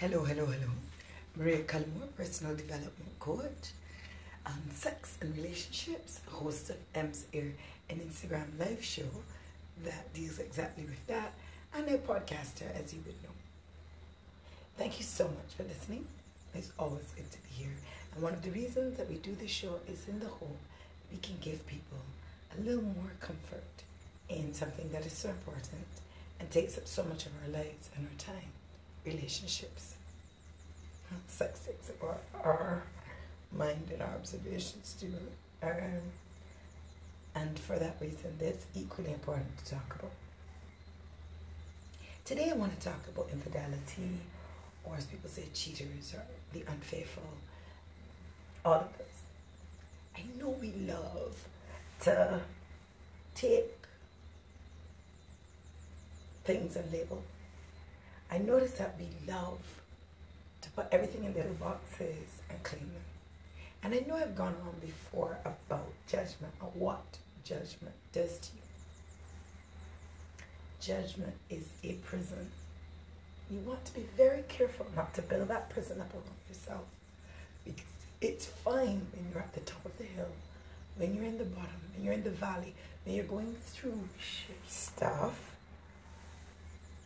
Hello, 0.00 0.22
hello, 0.22 0.46
hello. 0.46 0.70
Maria 1.34 1.64
Cullimore, 1.64 2.14
personal 2.16 2.54
development 2.54 3.18
coach, 3.18 3.72
um, 4.46 4.62
sex 4.72 5.18
and 5.20 5.36
relationships, 5.36 6.20
host 6.28 6.70
of 6.70 6.76
M's 6.94 7.24
Ear, 7.32 7.52
an 7.90 7.98
Instagram 7.98 8.46
live 8.60 8.78
show 8.84 9.10
that 9.82 10.14
deals 10.14 10.38
exactly 10.38 10.84
with 10.84 11.04
that, 11.08 11.32
and 11.74 11.88
a 11.88 11.98
podcaster, 11.98 12.70
as 12.80 12.94
you 12.94 13.00
would 13.06 13.20
know. 13.24 13.34
Thank 14.76 15.00
you 15.00 15.04
so 15.04 15.24
much 15.24 15.54
for 15.56 15.64
listening. 15.64 16.06
It's 16.54 16.70
always 16.78 17.10
good 17.16 17.28
to 17.32 17.38
be 17.38 17.64
here. 17.64 17.76
And 18.14 18.22
one 18.22 18.34
of 18.34 18.42
the 18.42 18.52
reasons 18.52 18.98
that 18.98 19.08
we 19.08 19.16
do 19.16 19.34
this 19.34 19.50
show 19.50 19.80
is 19.88 20.06
in 20.06 20.20
the 20.20 20.26
hope 20.26 20.60
we 21.10 21.18
can 21.18 21.38
give 21.40 21.66
people 21.66 21.98
a 22.56 22.60
little 22.60 22.84
more 22.84 23.10
comfort 23.18 23.82
in 24.28 24.54
something 24.54 24.92
that 24.92 25.04
is 25.04 25.12
so 25.12 25.30
important 25.30 25.88
and 26.38 26.48
takes 26.52 26.78
up 26.78 26.86
so 26.86 27.02
much 27.02 27.26
of 27.26 27.32
our 27.42 27.50
lives 27.50 27.90
and 27.96 28.06
our 28.06 28.14
time 28.16 28.52
relationships. 29.04 29.94
Sex 31.26 31.60
takes 31.60 31.90
up 31.90 32.18
our, 32.44 32.82
mind 33.50 33.88
and 33.92 34.02
our 34.02 34.14
observations 34.14 34.94
too. 35.00 35.14
Um, 35.62 36.02
and 37.34 37.58
for 37.58 37.78
that 37.78 37.96
reason, 38.00 38.34
that's 38.38 38.66
equally 38.74 39.12
important 39.12 39.56
to 39.58 39.70
talk 39.72 39.96
about. 39.98 40.12
Today, 42.24 42.50
I 42.50 42.54
want 42.54 42.78
to 42.78 42.86
talk 42.86 43.06
about 43.08 43.28
infidelity, 43.32 44.18
or 44.84 44.96
as 44.96 45.06
people 45.06 45.30
say, 45.30 45.44
cheaters, 45.54 46.14
or 46.14 46.22
the 46.52 46.62
unfaithful, 46.70 47.22
all 48.64 48.74
of 48.74 48.98
this. 48.98 49.22
I 50.16 50.20
know 50.38 50.50
we 50.60 50.72
love 50.86 51.48
to 52.02 52.40
take 53.34 53.72
things 56.44 56.76
and 56.76 56.92
label. 56.92 57.22
I 58.30 58.38
notice 58.38 58.72
that 58.72 58.94
we 58.98 59.06
love 59.30 59.60
to 60.60 60.70
put 60.70 60.86
everything 60.92 61.24
in 61.24 61.34
little 61.34 61.54
boxes 61.54 62.40
and 62.50 62.62
clean 62.62 62.82
them. 62.82 63.02
And 63.82 63.94
I 63.94 64.04
know 64.06 64.16
I've 64.16 64.36
gone 64.36 64.56
on 64.66 64.74
before 64.80 65.38
about 65.44 65.90
judgment 66.08 66.52
or 66.60 66.68
what 66.74 67.18
judgment 67.44 67.94
does 68.12 68.38
to 68.38 68.48
you. 68.54 68.62
Judgment 70.80 71.34
is 71.48 71.68
a 71.82 71.92
prison. 71.94 72.50
You 73.50 73.60
want 73.60 73.84
to 73.86 73.94
be 73.94 74.06
very 74.16 74.42
careful 74.48 74.86
not 74.94 75.14
to 75.14 75.22
build 75.22 75.48
that 75.48 75.70
prison 75.70 76.00
up 76.00 76.12
around 76.12 76.24
yourself. 76.48 76.84
Because 77.64 77.84
it's 78.20 78.46
fine 78.46 79.06
when 79.14 79.26
you're 79.32 79.42
at 79.42 79.54
the 79.54 79.60
top 79.60 79.84
of 79.86 79.96
the 79.96 80.04
hill, 80.04 80.28
when 80.96 81.14
you're 81.14 81.24
in 81.24 81.38
the 81.38 81.44
bottom, 81.44 81.80
when 81.94 82.04
you're 82.04 82.14
in 82.14 82.24
the 82.24 82.30
valley, 82.30 82.74
when 83.04 83.14
you're 83.14 83.24
going 83.24 83.56
through 83.72 84.00
stuff 84.66 85.48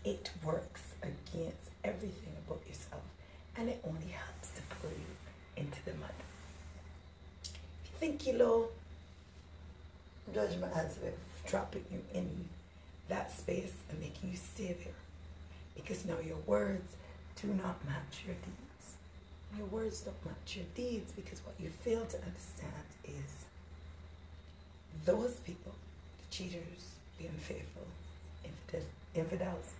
it 0.04 0.30
works 0.44 0.91
against 1.02 1.70
everything 1.84 2.32
about 2.46 2.60
yourself 2.66 3.02
and 3.56 3.68
it 3.68 3.82
only 3.86 4.08
helps 4.08 4.48
to 4.50 4.62
pull 4.80 4.90
you 4.90 5.62
into 5.62 5.84
the 5.84 5.92
mud. 5.94 6.10
If 7.44 7.90
you 7.90 7.98
think 7.98 8.26
you 8.26 8.34
low, 8.34 8.68
judgment 10.32 10.72
has 10.74 10.96
a 10.98 11.00
way 11.04 11.08
of 11.08 11.50
trapping 11.50 11.84
you 11.90 12.00
in 12.14 12.48
that 13.08 13.30
space 13.30 13.74
and 13.90 14.00
making 14.00 14.30
you 14.30 14.36
stay 14.36 14.76
there. 14.84 14.94
Because 15.74 16.04
now 16.04 16.18
your 16.24 16.38
words 16.46 16.96
do 17.40 17.48
not 17.48 17.84
match 17.84 18.24
your 18.26 18.36
deeds. 18.36 18.96
Your 19.56 19.66
words 19.66 20.00
don't 20.00 20.24
match 20.24 20.56
your 20.56 20.64
deeds 20.74 21.12
because 21.12 21.40
what 21.44 21.54
you 21.58 21.68
fail 21.68 22.06
to 22.06 22.16
understand 22.16 22.86
is 23.04 23.44
those 25.04 25.34
people, 25.44 25.74
the 26.20 26.34
cheaters, 26.34 26.94
the 27.18 27.26
unfaithful, 27.26 27.86
infidels, 29.14 29.74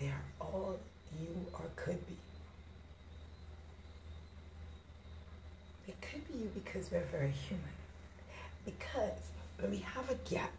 they 0.00 0.08
are 0.08 0.22
all 0.40 0.78
you 1.20 1.46
or 1.52 1.66
could 1.76 2.06
be. 2.06 2.16
They 5.86 5.94
could 6.00 6.26
be 6.26 6.38
you 6.38 6.50
because 6.54 6.90
we're 6.90 7.04
very 7.12 7.30
human. 7.30 7.64
Because 8.64 9.30
when 9.58 9.70
we 9.70 9.78
have 9.78 10.10
a 10.10 10.14
gap, 10.28 10.52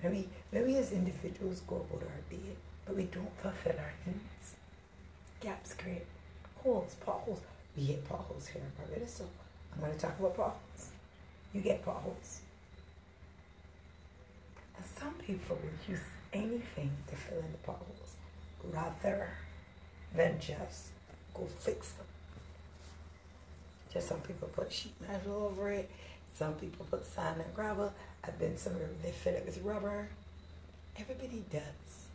when 0.00 0.12
we, 0.12 0.28
when 0.50 0.66
we 0.66 0.76
as 0.76 0.92
individuals 0.92 1.62
go 1.66 1.76
about 1.76 2.02
our 2.02 2.20
day, 2.30 2.56
but 2.84 2.96
we 2.96 3.04
don't 3.04 3.30
fulfill 3.40 3.78
our 3.78 3.92
needs, 4.06 4.54
gaps 5.40 5.74
create 5.74 6.06
holes, 6.62 6.96
potholes. 7.04 7.40
We 7.76 7.84
hit 7.84 8.08
potholes 8.08 8.48
here 8.48 8.62
in 8.62 8.84
Barbados, 8.84 9.14
so 9.14 9.24
I'm 9.74 9.80
going 9.80 9.92
to 9.92 9.98
talk 9.98 10.18
about 10.18 10.36
potholes. 10.36 10.90
You 11.52 11.60
get 11.60 11.84
potholes. 11.84 12.40
And 14.76 14.86
some 14.98 15.14
people 15.14 15.56
will 15.56 15.92
use 15.92 16.02
anything 16.32 16.90
to 17.08 17.16
fill 17.16 17.38
in 17.38 17.52
the 17.52 17.58
potholes 17.58 17.97
rather 18.72 19.28
than 20.14 20.38
just 20.40 20.88
go 21.34 21.46
fix 21.60 21.92
them. 21.92 22.06
Just 23.92 24.08
some 24.08 24.20
people 24.20 24.48
put 24.48 24.72
sheet 24.72 24.94
metal 25.00 25.50
over 25.50 25.70
it, 25.70 25.90
some 26.34 26.54
people 26.54 26.86
put 26.90 27.04
sand 27.04 27.40
and 27.40 27.54
gravel. 27.54 27.92
I've 28.22 28.38
been 28.38 28.56
somewhere 28.56 28.84
where 28.86 29.02
they 29.02 29.10
fill 29.10 29.34
it 29.34 29.44
with 29.46 29.60
rubber. 29.64 30.08
Everybody 30.98 31.44
does 31.50 32.06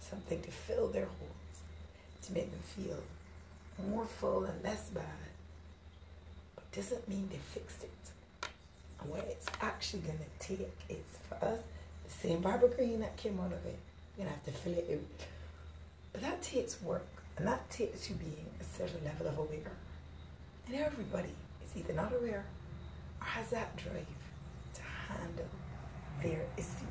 something 0.00 0.40
to 0.42 0.50
fill 0.50 0.88
their 0.88 1.06
holes, 1.06 1.60
to 2.22 2.32
make 2.32 2.50
them 2.50 2.60
feel 2.60 2.98
more 3.90 4.04
full 4.04 4.44
and 4.44 4.62
less 4.62 4.90
bad. 4.90 5.04
But 6.54 6.70
doesn't 6.72 7.08
mean 7.08 7.28
they 7.30 7.38
fixed 7.38 7.82
it. 7.82 7.90
And 9.00 9.10
what 9.10 9.26
it's 9.28 9.46
actually 9.60 10.02
going 10.02 10.18
to 10.18 10.46
take 10.46 10.70
is 10.88 11.18
for 11.28 11.44
us 11.44 11.58
the 12.04 12.10
same 12.10 12.40
Barbara 12.40 12.68
Green 12.68 13.00
that 13.00 13.16
came 13.16 13.40
out 13.40 13.52
of 13.52 13.64
it. 13.66 13.78
You're 14.16 14.26
going 14.26 14.38
to 14.38 14.44
have 14.44 14.44
to 14.44 14.52
fill 14.52 14.74
it 14.74 14.86
in. 14.88 15.04
But 16.14 16.22
that 16.22 16.40
takes 16.42 16.80
work, 16.80 17.08
and 17.36 17.46
that 17.48 17.68
takes 17.68 18.08
you 18.08 18.14
being 18.14 18.46
a 18.60 18.64
certain 18.64 19.04
level 19.04 19.26
of 19.26 19.36
aware. 19.36 19.72
And 20.68 20.76
everybody 20.76 21.34
is 21.64 21.76
either 21.76 21.92
not 21.92 22.14
aware 22.14 22.46
or 23.20 23.26
has 23.26 23.50
that 23.50 23.76
drive 23.76 24.06
to 24.74 24.82
handle 25.08 25.48
their 26.22 26.46
issue. 26.56 26.86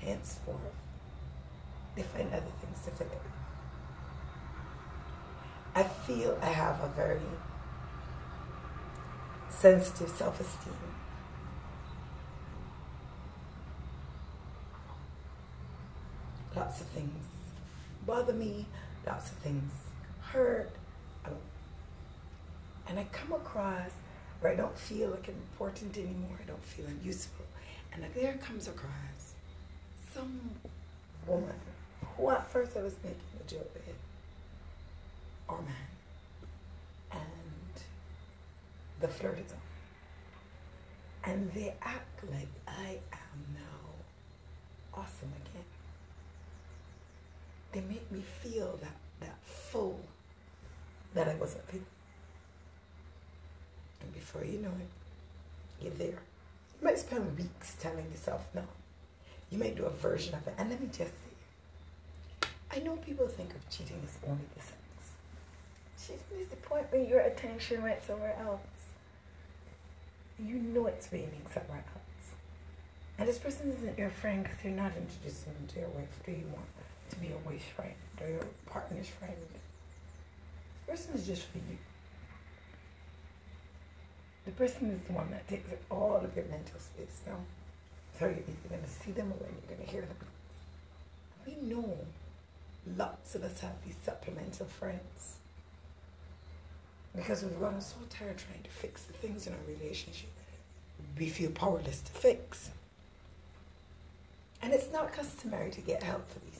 Henceforth, 0.00 0.56
they 1.94 2.02
find 2.02 2.28
other 2.32 2.46
things 2.62 2.80
to 2.86 2.90
fill 2.92 3.08
it 3.08 3.12
with. 3.12 3.32
I 5.74 5.82
feel 5.82 6.38
I 6.40 6.46
have 6.46 6.82
a 6.82 6.88
very 6.88 7.20
sensitive 9.50 10.08
self 10.08 10.40
esteem 10.40 10.72
lots 16.56 16.80
of 16.80 16.86
things 16.88 17.37
bother 18.08 18.32
me, 18.32 18.64
lots 19.06 19.30
of 19.30 19.36
things 19.36 19.70
hurt. 20.22 20.70
And 22.88 22.98
I 22.98 23.04
come 23.12 23.34
across 23.34 23.90
where 24.40 24.50
I 24.50 24.56
don't 24.56 24.78
feel 24.78 25.10
like 25.10 25.28
I'm 25.28 25.34
important 25.34 25.94
anymore, 25.98 26.38
I 26.42 26.46
don't 26.46 26.64
feel 26.64 26.86
useful. 27.04 27.44
And 27.92 28.02
there 28.14 28.38
comes 28.38 28.66
across 28.66 29.34
some 30.14 30.40
woman 31.26 31.52
who 32.16 32.30
at 32.30 32.50
first 32.50 32.76
I 32.78 32.82
was 32.82 32.94
making 33.04 33.18
a 33.38 33.50
joke 33.50 33.70
with, 33.74 33.94
or 35.48 35.58
man, 35.58 35.74
and 37.12 37.82
the 39.00 39.08
flirt 39.08 39.38
is 39.38 39.52
on. 39.52 41.30
And 41.30 41.52
they 41.52 41.74
act 41.82 42.24
like 42.32 42.48
I 42.66 43.00
am 43.12 43.40
now 43.54 43.90
awesome 44.94 45.32
again 45.42 45.47
they 47.78 47.94
make 47.94 48.10
me 48.10 48.22
feel 48.40 48.78
that, 48.82 48.96
that 49.20 49.36
full 49.44 50.00
that 51.14 51.28
I 51.28 51.34
wasn't 51.36 51.64
feeling. 51.68 51.86
And 54.00 54.12
before 54.12 54.44
you 54.44 54.58
know 54.58 54.72
it, 54.80 55.84
you're 55.84 55.94
there. 55.94 56.18
You 56.80 56.84
might 56.84 56.98
spend 56.98 57.38
weeks 57.38 57.76
telling 57.80 58.10
yourself 58.10 58.46
no. 58.54 58.64
You 59.50 59.58
might 59.58 59.76
do 59.76 59.84
a 59.84 59.90
version 59.90 60.34
of 60.34 60.46
it. 60.46 60.54
And 60.58 60.70
let 60.70 60.80
me 60.80 60.88
just 60.88 61.12
say, 61.12 62.48
I 62.70 62.80
know 62.80 62.96
people 62.96 63.28
think 63.28 63.54
of 63.54 63.68
cheating 63.70 64.00
as 64.04 64.18
only 64.28 64.44
the 64.56 64.62
sex. 64.62 64.76
Cheating 66.04 66.42
is 66.42 66.48
the 66.48 66.56
point 66.56 66.86
where 66.90 67.02
your 67.02 67.20
attention 67.20 67.82
went 67.82 68.02
somewhere 68.04 68.36
else. 68.40 68.60
You 70.38 70.56
know 70.56 70.86
it's 70.86 71.12
raining 71.12 71.46
somewhere 71.52 71.84
else. 71.94 72.34
And 73.18 73.28
this 73.28 73.38
person 73.38 73.72
isn't 73.72 73.98
your 73.98 74.10
friend 74.10 74.42
because 74.42 74.58
you're 74.62 74.72
not 74.72 74.92
introducing 74.96 75.52
them 75.54 75.66
to 75.74 75.80
your 75.80 75.88
wife. 75.90 76.20
Do 76.24 76.32
you 76.32 76.46
want 76.52 76.77
to 77.10 77.16
be 77.16 77.28
a 77.28 77.48
wife's 77.48 77.64
friend 77.76 77.94
or 78.20 78.28
your 78.28 78.46
partner's 78.66 79.08
friend. 79.08 79.34
The 80.86 80.92
person 80.92 81.14
is 81.14 81.26
just 81.26 81.42
for 81.46 81.58
you. 81.58 81.78
The 84.46 84.52
person 84.52 84.90
is 84.90 85.00
the 85.06 85.12
one 85.12 85.30
that 85.30 85.46
takes 85.46 85.70
up 85.70 85.78
all 85.90 86.16
of 86.16 86.34
your 86.34 86.46
mental 86.46 86.78
space 86.78 87.20
now. 87.26 87.36
So 88.18 88.26
you're 88.26 88.34
going 88.68 88.82
to 88.82 88.88
see 88.88 89.12
them 89.12 89.32
or 89.32 89.46
you're 89.46 89.76
going 89.76 89.86
to 89.86 89.92
hear 89.92 90.02
them. 90.02 90.16
We 91.46 91.54
know 91.68 91.98
lots 92.96 93.34
of 93.34 93.44
us 93.44 93.60
have 93.60 93.74
these 93.84 93.96
supplemental 94.04 94.66
friends. 94.66 95.36
Because 97.14 97.42
we've 97.42 97.60
gotten 97.60 97.80
so 97.80 97.96
tired 98.10 98.38
trying 98.38 98.62
to 98.62 98.70
fix 98.70 99.02
the 99.02 99.12
things 99.12 99.46
in 99.46 99.52
our 99.52 99.58
relationship, 99.66 100.30
we 101.18 101.28
feel 101.28 101.50
powerless 101.50 102.00
to 102.00 102.12
fix. 102.12 102.70
And 104.62 104.72
it's 104.72 104.92
not 104.92 105.12
customary 105.12 105.70
to 105.70 105.80
get 105.80 106.02
help 106.02 106.28
for 106.28 106.38
these. 106.40 106.58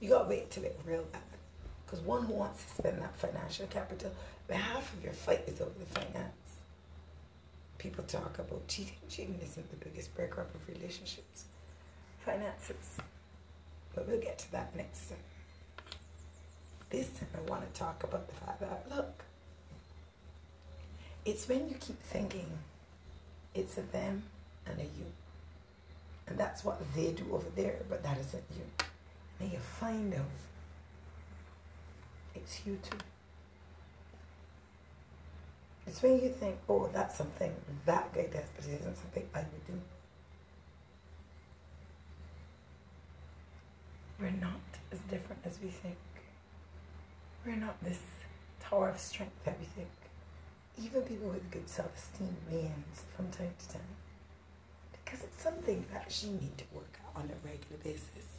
You 0.00 0.10
gotta 0.10 0.28
wait 0.28 0.50
till 0.50 0.64
it 0.64 0.78
real 0.84 1.04
bad. 1.12 1.22
Because 1.84 2.00
one 2.00 2.24
who 2.24 2.34
wants 2.34 2.64
to 2.64 2.70
spend 2.70 3.00
that 3.00 3.16
financial 3.16 3.66
capital, 3.66 4.12
half 4.48 4.92
of 4.94 5.02
your 5.02 5.12
fight 5.12 5.42
is 5.46 5.60
over 5.60 5.70
the 5.78 6.00
finance. 6.00 6.32
People 7.78 8.04
talk 8.04 8.38
about 8.38 8.66
cheating. 8.68 8.96
Cheating 9.08 9.38
isn't 9.42 9.70
the 9.70 9.76
biggest 9.88 10.14
breaker 10.14 10.42
of 10.42 10.68
relationships. 10.68 11.44
Finances. 12.24 12.98
But 13.94 14.08
we'll 14.08 14.20
get 14.20 14.38
to 14.40 14.52
that 14.52 14.74
next 14.76 15.08
time. 15.08 15.18
This 16.90 17.08
time 17.08 17.28
I 17.36 17.50
want 17.50 17.72
to 17.72 17.78
talk 17.78 18.02
about 18.04 18.28
the 18.28 18.34
fact 18.34 18.60
that, 18.60 18.84
look, 18.94 19.24
it's 21.24 21.48
when 21.48 21.68
you 21.68 21.76
keep 21.78 22.00
thinking 22.02 22.46
it's 23.54 23.76
a 23.76 23.82
them 23.82 24.22
and 24.66 24.78
a 24.80 24.84
you. 24.84 25.06
And 26.26 26.38
that's 26.38 26.64
what 26.64 26.80
they 26.94 27.12
do 27.12 27.24
over 27.32 27.46
there, 27.56 27.80
but 27.88 28.02
that 28.02 28.18
isn't 28.18 28.44
you. 28.56 28.86
And 29.40 29.52
you 29.52 29.58
find 29.58 30.14
out 30.14 30.20
it's 32.34 32.66
you 32.66 32.78
too. 32.82 32.98
It's 35.86 36.02
when 36.02 36.20
you 36.20 36.28
think, 36.28 36.56
oh, 36.68 36.90
that's 36.92 37.16
something 37.16 37.52
that 37.86 38.12
guy 38.12 38.26
does, 38.26 38.44
but 38.56 38.66
it 38.66 38.80
isn't 38.80 38.96
something 38.96 39.26
I 39.34 39.38
would 39.38 39.66
do. 39.66 39.80
We're 44.20 44.30
not 44.30 44.60
as 44.92 44.98
different 45.00 45.42
as 45.44 45.58
we 45.62 45.68
think. 45.70 45.96
We're 47.46 47.56
not 47.56 47.82
this 47.82 48.00
tower 48.60 48.90
of 48.90 48.98
strength 48.98 49.44
that 49.44 49.58
we 49.58 49.66
think. 49.66 49.88
Even 50.82 51.02
people 51.02 51.30
with 51.30 51.50
good 51.50 51.68
self 51.68 51.96
esteem 51.96 52.36
wanes 52.50 53.04
from 53.16 53.30
time 53.30 53.54
to 53.58 53.68
time 53.68 53.96
because 55.08 55.24
it's 55.24 55.42
something 55.42 55.84
that 55.92 56.22
you 56.22 56.30
need 56.30 56.58
to 56.58 56.64
work 56.74 56.98
on 57.16 57.30
a 57.30 57.46
regular 57.46 57.82
basis. 57.82 58.37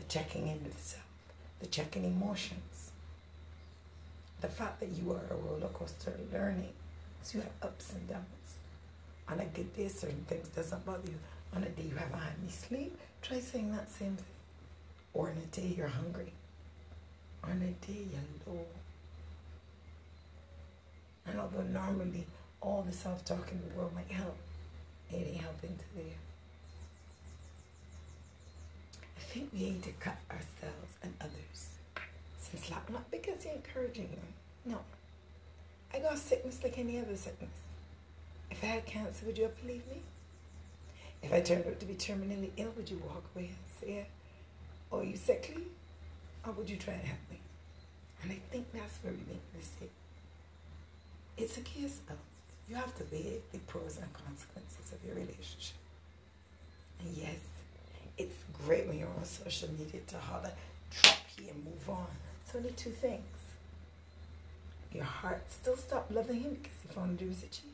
The 0.00 0.06
checking 0.08 0.48
in 0.48 0.64
with 0.64 0.80
self, 0.80 1.02
the 1.60 1.66
checking 1.66 2.04
emotions, 2.04 2.90
the 4.40 4.48
fact 4.48 4.80
that 4.80 4.88
you 4.88 5.12
are 5.12 5.20
a 5.30 5.36
roller 5.36 5.68
coaster 5.68 6.14
learning. 6.32 6.72
So 7.22 7.36
you 7.36 7.44
have 7.44 7.52
ups 7.70 7.92
and 7.92 8.08
downs. 8.08 8.24
On 9.28 9.38
a 9.38 9.44
good 9.44 9.76
day, 9.76 9.88
certain 9.88 10.24
things 10.26 10.48
doesn't 10.48 10.86
bother 10.86 11.06
you. 11.06 11.18
On 11.54 11.62
a 11.62 11.68
day 11.68 11.82
you 11.82 11.96
have 11.96 12.12
a 12.14 12.16
high 12.16 12.32
sleep, 12.48 12.98
try 13.20 13.40
saying 13.40 13.72
that 13.72 13.90
same 13.90 14.16
thing. 14.16 14.24
Or 15.12 15.28
on 15.28 15.36
a 15.36 15.54
day 15.54 15.74
you're 15.76 15.88
hungry. 15.88 16.32
On 17.44 17.50
a 17.50 17.86
day 17.86 18.06
you're 18.10 18.54
low. 18.54 18.64
And 21.26 21.38
although 21.38 21.62
normally 21.62 22.26
all 22.62 22.82
the 22.86 22.92
self-talk 22.92 23.52
in 23.52 23.60
the 23.60 23.76
world 23.76 23.94
might 23.94 24.10
help, 24.10 24.36
it 25.10 25.16
ain't 25.16 25.42
helping 25.42 25.76
today. 25.76 26.14
I 29.16 29.19
think 29.30 29.50
we 29.52 29.60
need 29.60 29.82
to 29.84 29.92
cut 29.92 30.18
ourselves 30.28 30.92
and 31.02 31.14
others 31.20 31.70
some 32.40 32.60
slack, 32.60 32.90
not 32.90 33.08
because 33.10 33.44
you're 33.44 33.54
encouraging 33.54 34.08
them. 34.10 34.26
No. 34.66 34.78
I 35.94 36.00
got 36.00 36.18
sickness 36.18 36.58
like 36.62 36.78
any 36.78 36.98
other 36.98 37.16
sickness. 37.16 37.50
If 38.50 38.62
I 38.64 38.66
had 38.66 38.86
cancer, 38.86 39.26
would 39.26 39.38
you 39.38 39.48
believe 39.62 39.86
me? 39.86 40.02
If 41.22 41.32
I 41.32 41.40
turned 41.40 41.66
out 41.66 41.78
to 41.78 41.86
be 41.86 41.94
terminally 41.94 42.50
ill, 42.56 42.72
would 42.76 42.90
you 42.90 43.00
walk 43.06 43.24
away 43.34 43.50
and 43.50 43.56
say, 43.80 44.06
Oh, 44.90 44.98
are 44.98 45.04
you 45.04 45.16
sickly? 45.16 45.62
Or 46.44 46.52
would 46.52 46.68
you 46.68 46.76
try 46.76 46.94
and 46.94 47.04
help 47.04 47.20
me? 47.30 47.38
And 48.22 48.32
I 48.32 48.38
think 48.50 48.72
that's 48.72 48.98
where 49.02 49.12
we 49.12 49.20
make 49.20 49.52
the 49.52 49.58
mistake. 49.58 49.92
It's 51.36 51.56
a 51.56 51.60
case 51.60 52.00
of 52.08 52.16
you 52.68 52.74
have 52.74 52.96
to 52.98 53.04
weigh 53.12 53.40
the 53.52 53.58
pros 53.58 53.98
and 53.98 54.12
consequences 54.12 54.92
of 54.92 55.04
your 55.04 55.14
relationship. 55.14 55.76
And 57.00 57.16
yes, 57.16 57.38
it's 58.20 58.44
great 58.64 58.86
when 58.86 58.98
you're 58.98 59.08
on 59.08 59.24
social 59.24 59.70
media 59.78 60.00
to 60.06 60.18
holler, 60.18 60.52
drop 60.90 61.16
here 61.36 61.50
and 61.54 61.64
move 61.64 61.88
on. 61.88 62.06
It's 62.44 62.54
only 62.54 62.70
two 62.72 62.90
things. 62.90 63.24
Your 64.92 65.04
heart 65.04 65.42
still 65.50 65.76
stopped 65.76 66.12
loving 66.12 66.40
him 66.40 66.58
because 66.60 66.76
he 66.82 66.94
found 66.94 67.20
you 67.20 67.28
was 67.28 67.42
a 67.42 67.46
cheat. 67.46 67.72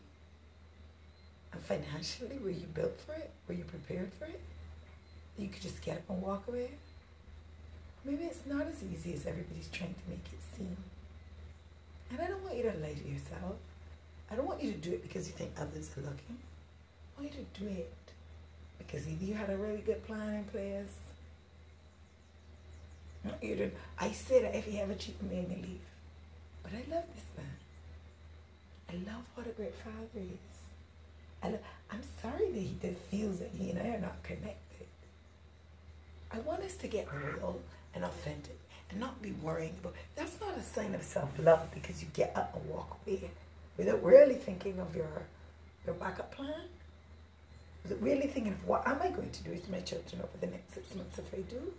And 1.53 1.63
financially, 1.63 2.39
were 2.39 2.51
you 2.51 2.67
built 2.75 3.01
for 3.01 3.15
it? 3.15 3.31
Were 3.49 3.55
you 3.55 3.65
prepared 3.65 4.13
for 4.15 4.27
it? 4.27 4.41
You 5.37 5.49
could 5.49 5.63
just 5.63 5.83
get 5.83 5.97
up 5.97 6.11
and 6.11 6.23
walk 6.23 6.47
away? 6.47 6.71
Maybe 8.05 8.25
it's 8.25 8.47
not 8.47 8.67
as 8.67 8.83
easy 8.85 9.15
as 9.15 9.27
everybody's 9.27 9.69
trying 9.69 9.95
to 9.95 10.11
make 10.11 10.27
it 10.33 10.39
seem. 10.57 10.77
And 12.11 12.21
I 12.21 12.27
don't 12.29 12.43
want 12.45 12.57
you 12.57 12.63
to 12.63 12.79
lie 12.79 12.95
to 12.95 13.09
yourself. 13.09 13.57
I 14.31 14.37
don't 14.37 14.47
want 14.47 14.63
you 14.63 14.73
to 14.73 14.79
do 14.79 14.93
it 14.93 15.03
because 15.03 15.27
you 15.27 15.35
think 15.35 15.53
others 15.59 15.91
are 15.97 16.03
looking. 16.03 16.39
I 17.17 17.23
want 17.23 17.35
you 17.35 17.45
to 17.53 17.61
do 17.61 17.67
it 17.69 17.93
because 18.79 19.07
either 19.09 19.25
you 19.25 19.35
had 19.35 19.51
a 19.51 19.57
really 19.57 19.81
good 19.81 20.05
plan 20.07 20.35
in 20.35 20.45
place. 20.45 20.93
You 23.43 23.57
didn't. 23.57 23.75
I 23.99 24.13
say 24.13 24.43
that 24.43 24.55
if 24.55 24.73
you 24.73 24.79
ever 24.81 24.95
cheat 24.95 25.17
on 25.21 25.29
me 25.29 25.39
and 25.39 25.51
you 25.51 25.57
leave. 25.57 25.81
But 26.63 26.73
I 26.73 26.95
love 26.95 27.05
this 27.15 27.25
man. 27.37 27.57
I 28.89 28.93
love 29.13 29.25
what 29.35 29.47
a 29.47 29.51
great 29.51 29.75
father 29.75 29.97
he 30.15 30.21
is. 30.21 30.59
I 31.43 31.49
lo- 31.51 31.59
I'm 31.91 32.03
sorry 32.23 32.51
that 32.53 32.59
he 32.61 32.97
feels 33.11 33.41
that 33.41 33.51
he 33.59 33.71
and 33.71 33.81
I 33.81 33.97
are 33.97 34.01
not 34.01 34.23
connected. 34.23 34.87
I 36.33 36.39
want 36.41 36.63
us 36.63 36.77
to 36.77 36.89
get 36.89 37.09
real 37.13 37.61
and 37.95 38.05
authentic 38.05 38.59
and 38.91 39.01
not 39.01 39.21
be 39.23 39.33
worrying 39.33 39.75
about 39.81 39.95
that's 40.15 40.41
not 40.41 40.57
a 40.57 40.63
sign 40.63 40.95
of 40.95 41.03
self-love 41.03 41.73
because 41.75 42.03
you 42.03 42.09
get 42.15 42.33
up 42.37 42.55
and 42.55 42.69
walk 42.71 42.99
away 43.07 43.31
without 43.77 44.03
really 44.05 44.35
thinking 44.35 44.79
of 44.79 44.95
your 44.95 45.23
your 45.85 45.95
backup 45.97 46.33
plan? 46.35 46.63
Really 48.01 48.27
thinking 48.27 48.53
of 48.53 48.67
what 48.67 48.87
am 48.87 49.01
I 49.01 49.11
going 49.11 49.31
to 49.31 49.43
do 49.43 49.51
with 49.51 49.71
my 49.71 49.81
children 49.81 50.21
over 50.23 50.37
the 50.41 50.49
next 50.49 50.75
six 50.75 50.95
months 50.95 51.19
if 51.19 51.33
I 51.33 51.43
do? 51.43 51.73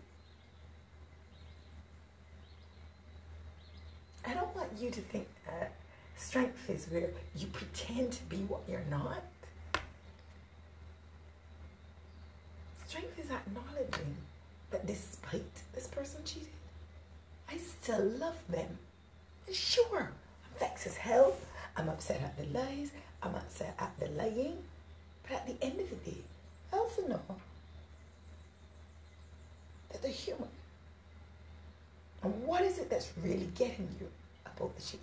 I 4.26 4.34
don't 4.34 4.54
want 4.56 4.70
you 4.78 4.90
to 4.90 5.02
think 5.02 5.28
that 5.46 5.72
strength 6.16 6.70
is 6.70 6.86
where 6.88 7.10
you 7.36 7.48
pretend 7.48 8.12
to 8.14 8.24
be 8.24 8.38
what 8.38 8.62
you're 8.68 8.86
not. 8.90 9.24
Strength 12.88 13.20
is 13.20 13.32
acknowledging 13.32 14.16
that 14.72 14.86
despite 14.86 15.44
this 15.74 15.88
person 15.88 16.22
cheating, 16.26 16.48
I 17.50 17.58
still 17.58 18.04
love 18.04 18.38
them. 18.50 18.78
Sure, 19.52 20.12
I'm 20.46 20.60
vexed 20.60 20.88
as 20.88 20.98
hell. 20.98 21.36
I'm 21.76 21.90
upset 21.90 22.22
at 22.22 22.38
the 22.38 22.46
lies. 22.58 22.92
I'm 23.22 23.36
upset 23.36 23.76
at 23.80 23.98
the 24.00 24.08
lying. 24.10 24.58
But 25.28 25.38
at 25.38 25.48
the 25.48 25.66
end 25.66 25.80
of 25.80 25.90
the 25.90 26.12
day, 26.12 26.18
also 26.72 27.08
know 27.08 27.22
that 29.92 30.02
they're 30.02 30.12
human. 30.12 30.50
And 32.24 32.44
what 32.44 32.64
is 32.64 32.78
it 32.80 32.90
that's 32.90 33.12
really 33.24 33.50
getting 33.56 33.90
you 34.00 34.08
about 34.46 34.76
the 34.76 34.82
cheating? 34.82 35.00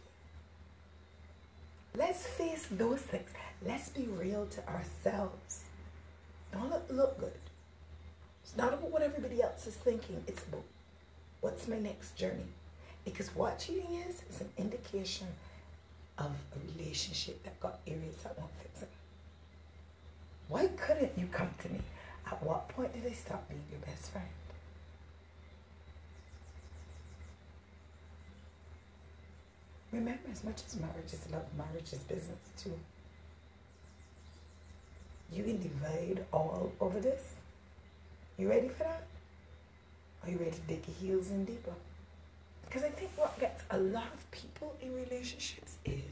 Let's 1.97 2.27
face 2.27 2.67
those 2.71 3.01
things. 3.01 3.31
Let's 3.65 3.89
be 3.91 4.07
real 4.07 4.47
to 4.47 4.69
ourselves. 4.69 5.65
Don't 6.53 6.71
look, 6.71 6.85
look 6.91 7.21
good. 7.21 7.33
It's 8.43 8.57
not 8.57 8.75
about 8.75 8.91
what 8.91 9.03
everybody 9.03 9.43
else 9.43 9.67
is 9.67 9.75
thinking. 9.75 10.23
It's 10.27 10.43
about 10.45 10.65
what's 11.41 11.69
my 11.69 11.79
next 11.79 12.17
journey. 12.17 12.47
Because 13.05 13.35
what 13.35 13.59
cheating 13.59 14.03
is, 14.09 14.23
is 14.31 14.41
an 14.41 14.49
indication 14.59 15.29
of 16.19 16.33
a 16.55 16.73
relationship 16.73 17.43
that 17.45 17.59
got 17.61 17.79
areas 17.87 18.17
that 18.23 18.39
won't 18.39 18.51
fix 18.63 18.83
it. 18.83 18.89
Why 20.49 20.69
couldn't 20.77 21.13
you 21.19 21.27
come 21.33 21.51
to 21.63 21.69
me? 21.69 21.81
At 22.27 22.43
what 22.43 22.69
point 22.69 22.93
did 22.93 23.11
I 23.11 23.15
stop 23.15 23.49
being 23.49 23.63
your 23.71 23.81
best 23.81 24.11
friend? 24.11 24.27
Remember, 29.93 30.29
as 30.33 30.43
much 30.43 30.63
as 30.67 30.77
marriage 30.77 31.13
is 31.13 31.25
love, 31.31 31.45
marriage 31.57 31.93
is 31.93 32.01
business 32.01 32.39
too. 32.59 32.79
You 35.33 35.45
can 35.45 35.63
divide 35.63 36.25
all 36.33 36.73
over 36.81 37.01
this. 37.01 37.35
You 38.37 38.49
ready 38.49 38.69
for 38.69 38.85
that? 38.85 39.05
Are 40.25 40.31
you 40.31 40.39
ready 40.39 40.51
to 40.51 40.61
dig 40.63 40.83
your 40.89 40.97
heels 40.97 41.31
in 41.31 41.45
deeper? 41.45 41.75
Because 42.67 42.83
I 42.83 42.89
think 42.89 43.13
what 43.17 43.39
gets 43.39 43.63
a 43.71 43.79
lot 43.79 44.09
of 44.13 44.31
people 44.33 44.75
in 44.83 44.95
relationships 44.95 45.77
is 45.85 46.03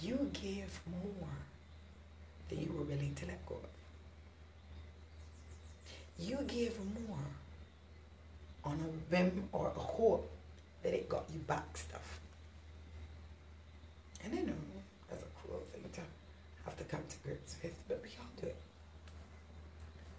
you 0.00 0.30
give 0.32 0.80
more 0.88 1.30
than 2.48 2.60
you 2.60 2.72
were 2.72 2.84
willing 2.84 3.14
to 3.14 3.26
let 3.26 3.44
go 3.46 3.56
of. 3.56 3.70
You 6.18 6.38
give 6.46 6.78
more 7.08 7.18
on 8.64 8.80
a 8.80 9.14
whim 9.14 9.48
or 9.52 9.72
a 9.74 9.78
hope 9.78 10.30
that 10.82 10.94
it 10.94 11.08
got 11.08 11.24
you 11.32 11.38
back 11.40 11.76
stuff. 11.76 12.20
And 14.24 14.32
I 14.38 14.42
know 14.42 14.54
that's 15.08 15.22
a 15.22 15.26
cruel 15.40 15.62
thing 15.72 15.84
to 15.94 16.00
have 16.64 16.76
to 16.78 16.84
come 16.84 17.00
to 17.08 17.16
grips 17.24 17.56
with, 17.62 17.74
but 17.88 18.00
we 18.02 18.10
all 18.18 18.26
do 18.40 18.46
it. 18.46 18.56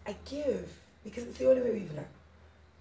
I 0.05 0.15
give 0.29 0.71
because 1.03 1.23
it's 1.23 1.37
the 1.37 1.49
only 1.49 1.61
way 1.61 1.71
we've 1.71 1.93
learned. 1.93 2.07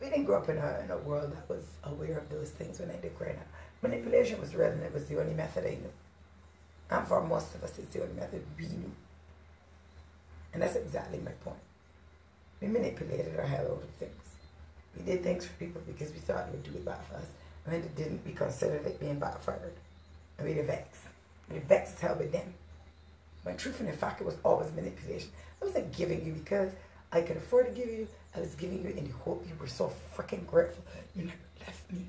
We 0.00 0.10
didn't 0.10 0.24
grow 0.24 0.38
up 0.38 0.48
in 0.48 0.58
a, 0.58 0.80
in 0.84 0.90
a 0.90 0.98
world 0.98 1.32
that 1.32 1.48
was 1.48 1.64
aware 1.84 2.18
of 2.18 2.28
those 2.28 2.50
things 2.50 2.78
when 2.78 2.90
I 2.90 2.96
did 2.96 3.16
growing 3.18 3.36
up. 3.36 3.46
Manipulation 3.82 4.40
was 4.40 4.54
real 4.54 4.70
and 4.70 4.82
it 4.82 4.92
was 4.92 5.06
the 5.06 5.18
only 5.18 5.34
method 5.34 5.64
I 5.64 5.70
knew. 5.70 5.92
And 6.90 7.06
for 7.06 7.22
most 7.24 7.54
of 7.54 7.64
us, 7.64 7.78
it's 7.78 7.94
the 7.94 8.02
only 8.02 8.14
method 8.14 8.44
we 8.58 8.66
knew. 8.66 8.92
And 10.56 10.62
that's 10.62 10.76
exactly 10.76 11.18
my 11.18 11.32
point. 11.44 11.58
We 12.62 12.68
manipulated 12.68 13.38
our 13.38 13.44
hell 13.44 13.66
out 13.66 13.82
of 13.82 13.90
things. 13.98 14.24
We 14.96 15.04
did 15.04 15.22
things 15.22 15.44
for 15.44 15.52
people 15.52 15.82
because 15.86 16.10
we 16.12 16.18
thought 16.18 16.48
it 16.48 16.52
would 16.52 16.62
do 16.62 16.70
it 16.70 16.82
back 16.82 17.06
for 17.06 17.16
us. 17.16 17.26
And 17.66 17.74
when 17.74 17.82
it 17.82 17.94
didn't, 17.94 18.24
we 18.24 18.32
considered 18.32 18.86
it 18.86 18.98
being 18.98 19.18
backfired. 19.18 19.74
And 20.38 20.48
we 20.48 20.54
were 20.54 20.62
vexed. 20.62 21.02
We 21.50 21.56
were 21.56 21.64
vexed 21.66 22.00
hell 22.00 22.16
with 22.18 22.32
them. 22.32 22.54
When 23.42 23.58
truth 23.58 23.80
and 23.80 23.88
in 23.90 23.94
fact, 23.94 24.22
it 24.22 24.24
was 24.24 24.38
always 24.42 24.72
manipulation. 24.72 25.28
I 25.60 25.66
wasn't 25.66 25.94
giving 25.94 26.24
you 26.24 26.32
because 26.32 26.72
I 27.12 27.20
could 27.20 27.36
afford 27.36 27.66
to 27.66 27.72
give 27.72 27.92
you. 27.92 28.08
I 28.34 28.40
was 28.40 28.54
giving 28.54 28.82
you 28.82 28.88
in 28.88 29.04
the 29.08 29.12
hope 29.12 29.44
you 29.46 29.52
were 29.60 29.66
so 29.66 29.92
freaking 30.16 30.46
grateful. 30.46 30.82
You 31.14 31.24
never 31.24 31.36
left 31.66 31.92
me. 31.92 32.06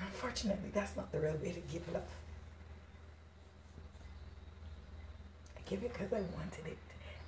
Unfortunately, 0.00 0.70
that's 0.74 0.96
not 0.96 1.12
the 1.12 1.20
real 1.20 1.36
way 1.36 1.52
to 1.52 1.60
give 1.72 1.88
love. 1.94 2.02
I 5.55 5.55
give 5.68 5.82
it 5.82 5.92
because 5.92 6.12
I 6.12 6.20
wanted 6.36 6.66
it. 6.66 6.78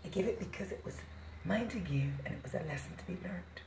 I 0.04 0.08
give 0.08 0.26
it 0.26 0.38
because 0.38 0.72
it 0.72 0.80
was 0.84 0.96
mine 1.44 1.68
to 1.68 1.78
give 1.78 2.12
and 2.24 2.34
it 2.34 2.42
was 2.42 2.54
a 2.54 2.64
lesson 2.66 2.92
to 2.96 3.04
be 3.04 3.18
learned. 3.22 3.60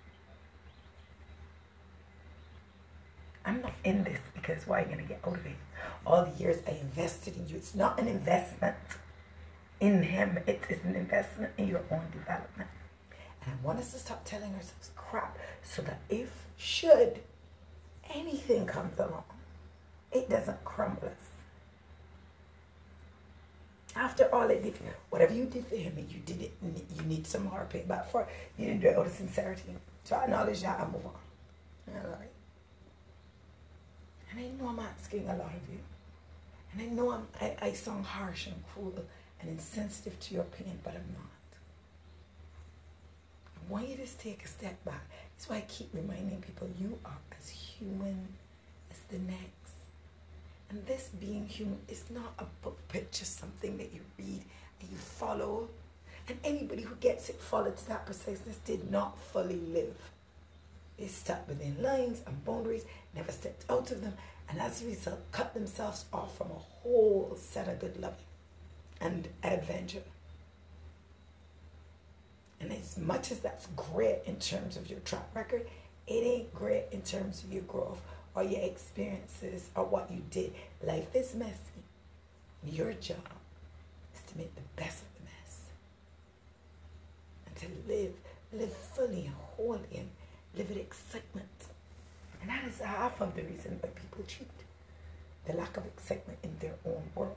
I'm 3.44 3.62
not 3.62 3.74
in 3.84 4.04
this 4.04 4.20
because 4.34 4.68
why 4.68 4.80
are 4.80 4.82
you 4.82 4.88
going 4.88 5.00
to 5.00 5.04
get 5.04 5.22
out 5.26 5.36
of 5.36 5.46
it? 5.46 5.56
All 6.06 6.26
the 6.26 6.44
years 6.44 6.58
I 6.68 6.72
invested 6.72 7.36
in 7.36 7.48
you. 7.48 7.56
It's 7.56 7.76
not 7.76 8.00
an 8.00 8.08
investment 8.08 8.76
in 9.80 10.04
him. 10.04 10.40
It 10.46 10.62
is 10.70 10.84
an 10.84 10.96
investment 10.96 11.54
in 11.58 11.68
your 11.68 11.82
own 11.92 12.06
development. 12.12 12.70
And 13.44 13.54
I 13.54 13.66
want 13.66 13.80
us 13.80 13.92
to 13.94 14.00
stop 14.00 14.24
telling 14.24 14.54
ourselves 14.54 14.92
crap 14.96 15.38
so 15.64 15.82
that 15.82 16.00
if, 16.10 16.46
should, 16.56 17.20
anything 18.14 18.68
comes 18.68 19.00
along, 19.00 19.24
it 20.12 20.30
doesn't 20.30 20.64
crumble 20.64 21.08
us. 21.08 21.31
After 23.96 24.34
all 24.34 24.50
it 24.50 24.64
did, 24.64 24.76
whatever 25.10 25.34
you 25.34 25.46
did 25.46 25.66
for 25.68 25.76
him, 25.76 25.94
and 25.98 26.10
you 26.10 26.20
did 26.26 26.42
it, 26.42 26.54
you 26.96 27.04
need 27.04 27.28
some 27.28 27.44
more 27.46 27.68
payback 27.72 28.08
for 28.08 28.22
it. 28.22 28.30
You 28.58 28.68
didn't 28.68 28.82
do 28.82 28.88
it 28.88 28.98
out 28.98 29.06
of 29.06 29.12
sincerity. 29.12 29.76
So 30.04 30.16
I 30.16 30.24
acknowledge 30.24 30.62
that 30.62 30.80
and 30.80 30.94
move 30.94 31.06
on. 31.06 31.14
All 31.94 32.12
right. 32.12 32.30
And 34.32 34.40
I 34.40 34.64
know 34.64 34.70
I'm 34.70 34.80
asking 34.80 35.28
a 35.28 35.36
lot 35.36 35.48
of 35.48 35.70
you. 35.72 35.80
And 36.74 36.82
I 36.82 36.86
know 36.86 37.12
I'm, 37.12 37.28
I, 37.42 37.56
I 37.62 37.74
sound 37.74 38.06
harsh 38.06 38.48
and 38.48 38.56
cruel 38.74 39.06
and 39.42 39.50
insensitive 39.50 40.18
to 40.22 40.36
your 40.36 40.44
opinion, 40.44 40.80
but 40.84 40.94
I'm 40.94 41.14
not. 41.14 41.28
I 43.58 43.72
want 43.72 43.90
you 43.90 43.98
to 43.98 44.18
take 44.18 44.44
a 44.46 44.48
step 44.48 44.84
back. 44.86 45.02
That's 45.36 45.50
why 45.50 45.58
I 45.58 45.66
keep 45.68 45.90
reminding 45.94 46.42
people 46.42 46.70
you 46.80 46.98
are 47.04 47.18
as 47.38 47.50
human 47.50 48.28
as 48.90 49.00
the 49.10 49.20
next. 49.20 49.61
And 50.72 50.86
this 50.86 51.10
being 51.20 51.48
human 51.48 51.80
is 51.90 52.06
not 52.10 52.34
a 52.40 52.46
book 52.64 52.80
but 52.94 53.12
just 53.12 53.38
something 53.38 53.76
that 53.78 53.92
you 53.94 54.00
read 54.18 54.42
and 54.80 54.90
you 54.90 54.96
follow. 54.96 55.68
And 56.30 56.40
anybody 56.46 56.84
who 56.84 56.96
gets 56.96 57.28
it 57.28 57.42
followed 57.42 57.76
to 57.76 57.88
that 57.90 58.06
preciseness 58.06 58.56
did 58.64 58.90
not 58.90 59.20
fully 59.20 59.60
live. 59.60 59.98
They 60.98 61.08
stuck 61.08 61.46
within 61.46 61.84
lines 61.84 62.22
and 62.26 62.46
boundaries, 62.46 62.86
never 63.14 63.34
stepped 63.34 63.66
out 63.70 63.92
of 63.92 64.02
them, 64.02 64.14
and 64.48 64.62
as 64.62 64.82
a 64.82 64.86
result, 64.86 65.20
cut 65.34 65.54
themselves 65.54 66.06
off 66.14 66.38
from 66.38 66.52
a 66.52 66.54
whole 66.54 67.38
set 67.38 67.68
of 67.68 67.80
good 67.80 68.00
loving 68.00 68.18
and 69.02 69.28
adventure. 69.44 70.04
And 72.62 72.72
as 72.72 72.98
much 72.98 73.32
as 73.32 73.40
that's 73.40 73.68
great 73.76 74.20
in 74.26 74.38
terms 74.38 74.78
of 74.78 74.90
your 74.90 75.00
track 75.00 75.28
record, 75.36 75.68
it 76.08 76.24
ain't 76.24 76.54
great 76.54 76.86
in 76.94 77.02
terms 77.02 77.44
of 77.44 77.52
your 77.52 77.64
growth 77.64 78.02
or 78.36 78.44
your 78.44 78.62
experiences 78.62 79.70
or 79.76 79.86
what 79.86 80.10
you 80.12 80.22
did. 80.30 80.54
Life 80.84 81.16
is 81.16 81.36
messy. 81.36 81.56
Your 82.64 82.94
job 82.94 83.30
is 84.16 84.22
to 84.32 84.38
make 84.38 84.54
the 84.56 84.62
best 84.76 85.02
of 85.02 85.08
the 85.16 85.24
mess 85.26 85.60
and 87.46 87.56
to 87.56 87.92
live, 87.92 88.14
live 88.54 88.74
fully 88.74 89.26
and 89.26 89.36
wholly 89.56 89.98
and 89.98 90.10
live 90.56 90.70
with 90.70 90.78
excitement. 90.78 91.48
And 92.42 92.50
that 92.50 92.64
is 92.68 92.80
half 92.80 93.22
of 93.22 93.36
the 93.36 93.44
reason 93.44 93.80
why 93.82 93.90
people 93.90 94.24
cheat. 94.28 94.48
The 95.46 95.54
lack 95.54 95.76
of 95.78 95.86
excitement 95.86 96.40
in 96.44 96.56
their 96.60 96.76
own 96.86 97.04
world. 97.16 97.36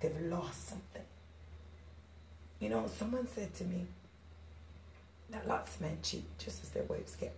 They've 0.00 0.20
lost 0.22 0.68
something. 0.68 1.02
You 2.60 2.70
know, 2.70 2.88
someone 2.98 3.26
said 3.26 3.54
to 3.56 3.64
me 3.64 3.86
that 5.30 5.46
lots 5.48 5.74
of 5.74 5.82
men 5.82 5.98
cheat 6.02 6.24
just 6.38 6.62
as 6.62 6.70
their 6.70 6.84
wives 6.84 7.16
get 7.16 7.34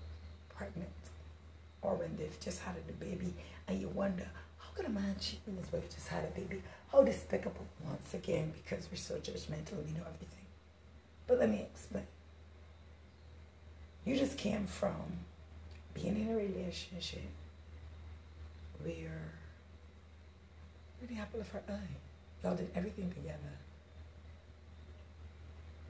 pregnant 0.54 0.90
or 1.82 1.94
when 1.94 2.16
they've 2.16 2.38
just 2.40 2.60
had 2.60 2.74
a 2.76 2.86
new 2.86 2.96
baby 2.98 3.34
and 3.66 3.80
you 3.80 3.88
wonder, 3.88 4.26
how 4.58 4.70
can 4.74 4.86
a 4.86 4.90
man 4.90 5.16
cheat 5.20 5.40
when 5.46 5.56
his 5.56 5.72
wife 5.72 5.88
just 5.94 6.08
had 6.08 6.24
a 6.24 6.38
baby? 6.38 6.62
How 6.92 7.02
despicable, 7.02 7.66
once 7.84 8.14
again, 8.14 8.52
because 8.52 8.88
we're 8.90 8.96
so 8.96 9.14
judgmental, 9.16 9.84
we 9.84 9.92
know 9.92 10.06
everything. 10.06 10.46
But 11.26 11.38
let 11.38 11.50
me 11.50 11.60
explain. 11.60 12.06
You 14.04 14.16
just 14.16 14.38
came 14.38 14.66
from 14.66 15.24
being 15.92 16.16
in 16.16 16.32
a 16.32 16.36
relationship 16.36 17.28
where 18.82 19.32
the 21.06 21.18
apple 21.18 21.40
of 21.40 21.48
her 21.50 21.62
eye. 21.68 21.72
Uh, 21.72 22.48
y'all 22.48 22.56
did 22.56 22.70
everything 22.74 23.10
together. 23.10 23.38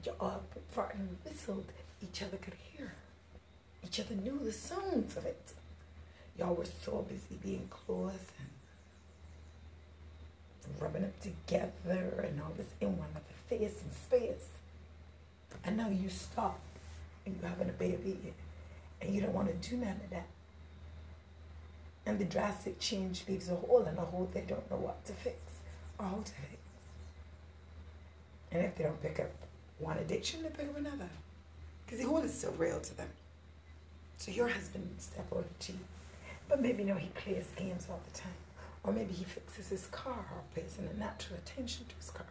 Y'all 0.05 0.43
farted 0.75 0.95
and 0.95 1.17
whistled. 1.23 1.71
Each 2.01 2.21
other 2.21 2.37
could 2.37 2.53
hear. 2.53 2.93
Each 3.83 3.99
other 3.99 4.15
knew 4.15 4.39
the 4.43 4.51
sounds 4.51 5.17
of 5.17 5.25
it. 5.25 5.53
Y'all 6.39 6.55
were 6.55 6.65
so 6.65 7.05
busy 7.09 7.37
being 7.43 7.67
close 7.69 8.13
and 10.63 10.81
rubbing 10.81 11.03
up 11.03 11.19
together 11.19 12.25
and 12.25 12.41
all 12.41 12.53
this 12.55 12.67
in 12.79 12.97
one 12.97 13.09
another 13.11 13.25
face 13.49 13.81
and 13.83 13.91
space. 13.93 14.47
And 15.65 15.75
now 15.75 15.89
you 15.89 16.07
stop 16.07 16.57
and 17.25 17.35
you're 17.35 17.49
having 17.49 17.67
a 17.67 17.73
baby 17.73 18.33
and 19.01 19.13
you 19.13 19.19
don't 19.19 19.33
want 19.33 19.49
to 19.49 19.69
do 19.69 19.75
none 19.75 19.99
of 20.01 20.09
that. 20.11 20.27
And 22.05 22.17
the 22.17 22.25
drastic 22.25 22.79
change 22.79 23.25
leaves 23.27 23.49
a 23.49 23.55
hole 23.55 23.83
and 23.83 23.97
a 23.97 24.01
hole 24.01 24.29
they 24.33 24.41
don't 24.47 24.69
know 24.71 24.77
what 24.77 25.03
to 25.05 25.13
fix 25.13 25.37
or 25.97 26.05
how 26.05 26.15
to 26.23 26.31
fix. 26.31 26.57
And 28.51 28.63
if 28.63 28.75
they 28.77 28.85
don't 28.85 29.01
pick 29.01 29.19
up 29.19 29.29
one 29.77 29.97
addiction, 29.97 30.43
they 30.43 30.49
pick 30.49 30.69
up 30.69 30.77
another. 30.77 31.09
Because 31.85 31.99
the 31.99 32.07
hole 32.07 32.19
is 32.19 32.33
still 32.33 32.53
real 32.57 32.79
to 32.79 32.97
them. 32.97 33.09
So 34.17 34.31
your 34.31 34.47
husband 34.47 34.87
step 34.99 35.27
out 35.33 35.39
and 35.39 35.59
cheat. 35.59 35.75
But 36.49 36.61
maybe 36.61 36.83
you 36.83 36.89
know 36.89 36.95
he 36.95 37.09
plays 37.09 37.45
games 37.55 37.87
all 37.89 38.01
the 38.11 38.19
time. 38.19 38.33
Or 38.83 38.91
maybe 38.91 39.13
he 39.13 39.23
fixes 39.23 39.69
his 39.69 39.85
car 39.87 40.25
or 40.31 40.41
pays 40.55 40.77
a 40.79 40.99
natural 40.99 41.37
attention 41.37 41.85
to 41.87 41.95
his 41.95 42.09
car. 42.09 42.25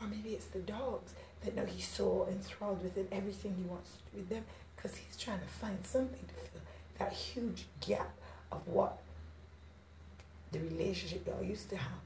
Or 0.00 0.06
maybe 0.06 0.30
it's 0.30 0.46
the 0.46 0.58
dogs 0.58 1.14
that 1.42 1.56
know 1.56 1.64
he's 1.64 1.88
so 1.88 2.28
enthralled 2.30 2.82
with 2.82 2.96
it, 2.98 3.08
everything 3.10 3.54
he 3.56 3.64
wants 3.64 3.90
to 3.90 3.96
do 4.12 4.18
with 4.18 4.28
them, 4.28 4.44
because 4.76 4.96
he's 4.96 5.16
trying 5.16 5.40
to 5.40 5.46
find 5.46 5.78
something 5.86 6.20
to 6.28 6.34
fill 6.34 6.60
that 6.98 7.12
huge 7.12 7.64
gap 7.80 8.10
of 8.50 8.66
what 8.66 8.98
the 10.50 10.58
relationship 10.58 11.26
y'all 11.26 11.42
used 11.42 11.70
to 11.70 11.76
have. 11.76 12.02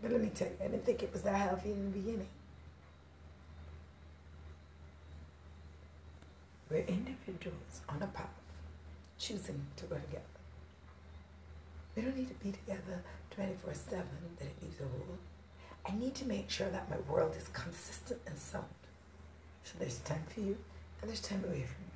But 0.00 0.12
let 0.12 0.20
me 0.20 0.30
tell 0.34 0.48
you, 0.48 0.54
I 0.62 0.68
didn't 0.68 0.84
think 0.84 1.02
it 1.02 1.12
was 1.12 1.22
that 1.22 1.34
healthy 1.36 1.72
in 1.72 1.90
the 1.90 1.98
beginning. 1.98 2.28
We're 6.70 6.84
individuals 6.84 7.80
on 7.88 8.02
a 8.02 8.06
path, 8.06 8.28
choosing 9.18 9.66
to 9.76 9.84
go 9.86 9.96
together. 9.96 10.22
We 11.94 12.02
don't 12.02 12.16
need 12.16 12.28
to 12.28 12.44
be 12.44 12.52
together 12.52 13.02
24 13.30 13.74
7 13.74 14.04
that 14.38 14.44
it 14.44 14.62
leaves 14.62 14.80
a 14.80 14.84
hole. 14.84 15.18
I 15.86 15.94
need 15.96 16.14
to 16.16 16.26
make 16.26 16.50
sure 16.50 16.68
that 16.70 16.90
my 16.90 16.96
world 17.10 17.34
is 17.36 17.48
consistent 17.48 18.20
and 18.26 18.38
sound. 18.38 18.64
So 19.64 19.74
there's 19.78 19.98
time 19.98 20.24
for 20.32 20.40
you 20.40 20.56
and 21.00 21.10
there's 21.10 21.20
time 21.20 21.44
away 21.44 21.62
from 21.62 21.84
you. 21.84 21.94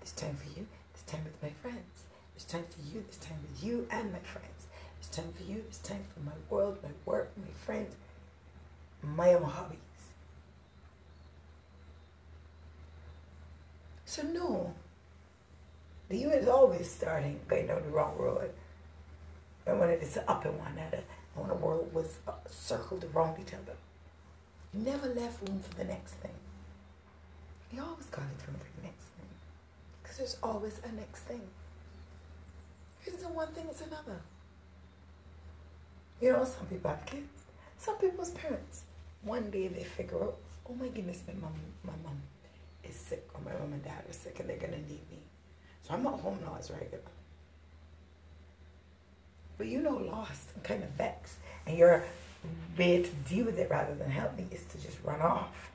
There's 0.00 0.12
time 0.12 0.36
for 0.36 0.58
you, 0.58 0.66
there's 0.92 1.04
time 1.06 1.24
with 1.24 1.42
my 1.42 1.50
friends. 1.60 2.04
There's 2.34 2.44
time 2.44 2.64
for 2.70 2.80
you, 2.80 3.02
there's 3.02 3.18
time 3.18 3.38
with 3.42 3.62
you 3.62 3.86
and 3.90 4.12
my 4.12 4.18
friends. 4.20 4.66
There's 5.00 5.10
time 5.10 5.32
for 5.32 5.42
you, 5.44 5.62
there's 5.62 5.78
time 5.78 6.04
for 6.12 6.20
my 6.20 6.32
world, 6.48 6.78
my 6.82 6.90
work, 7.04 7.30
my 7.36 7.52
friends, 7.64 7.94
my 9.02 9.34
own 9.34 9.42
hobbies. 9.42 9.78
So 14.04 14.22
no, 14.22 14.74
the 16.08 16.18
you 16.18 16.30
is 16.30 16.48
always 16.48 16.90
starting 16.90 17.40
going 17.48 17.68
down 17.68 17.82
the 17.82 17.88
wrong 17.88 18.16
road. 18.18 18.50
And 19.66 19.78
when 19.78 19.90
it 19.90 20.02
is 20.02 20.18
up 20.26 20.44
in 20.44 20.58
one 20.58 20.72
another, 20.72 21.02
and 21.34 21.46
when 21.46 21.48
the 21.48 21.54
world 21.54 21.92
was 21.94 22.18
uh, 22.26 22.32
circled 22.48 23.04
around 23.14 23.40
each 23.40 23.54
other, 23.54 23.76
you 24.74 24.80
never 24.80 25.08
left 25.08 25.48
room 25.48 25.60
for 25.60 25.74
the 25.76 25.84
next 25.84 26.14
thing. 26.14 26.32
You 27.72 27.82
always 27.82 28.06
got 28.06 28.24
it 28.24 28.46
room 28.46 28.56
for 28.58 28.80
the 28.80 28.86
next 28.86 29.04
thing. 29.16 29.28
Because 30.02 30.16
there's 30.18 30.36
always 30.42 30.80
a 30.84 30.92
next 30.92 31.20
thing. 31.20 31.42
If 33.00 33.08
it 33.08 33.14
isn't 33.14 33.34
one 33.34 33.48
thing, 33.48 33.66
it's 33.70 33.80
another. 33.80 34.20
You 36.20 36.32
know, 36.32 36.44
some 36.44 36.66
people 36.66 36.90
have 36.90 37.04
kids. 37.06 37.42
Some 37.78 37.96
people's 37.96 38.30
parents. 38.30 38.82
One 39.22 39.50
day 39.50 39.68
they 39.68 39.84
figure 39.84 40.22
out, 40.22 40.36
oh 40.68 40.74
my 40.74 40.88
goodness, 40.88 41.22
my 41.26 41.34
mom, 41.34 41.54
my 41.84 41.92
mom 42.04 42.20
is 42.84 42.96
sick, 42.96 43.28
or 43.34 43.40
my 43.44 43.52
mom 43.58 43.72
and 43.72 43.84
dad 43.84 44.04
are 44.08 44.12
sick, 44.12 44.38
and 44.40 44.48
they're 44.48 44.56
gonna 44.56 44.76
need 44.76 45.02
me. 45.10 45.18
So 45.82 45.94
I'm 45.94 46.02
not 46.02 46.20
home 46.20 46.38
now 46.44 46.56
as 46.58 46.70
regular. 46.70 47.02
But 49.58 49.66
you 49.66 49.80
know, 49.80 50.26
kind 50.64 50.82
of 50.82 50.90
vexed, 50.90 51.36
and 51.66 51.76
your 51.76 52.02
way 52.76 53.02
to 53.02 53.10
deal 53.28 53.44
with 53.46 53.58
it 53.58 53.70
rather 53.70 53.94
than 53.94 54.10
help 54.10 54.36
me 54.36 54.46
is 54.50 54.64
to 54.64 54.78
just 54.78 54.98
run 55.04 55.20
off. 55.20 55.70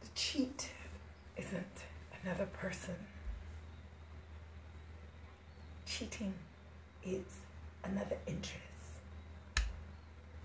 The 0.00 0.08
cheat 0.14 0.70
isn't 1.36 1.64
another 2.22 2.46
person 2.46 2.94
cheating 5.98 6.34
is 7.04 7.38
another 7.82 8.16
interest 8.26 8.60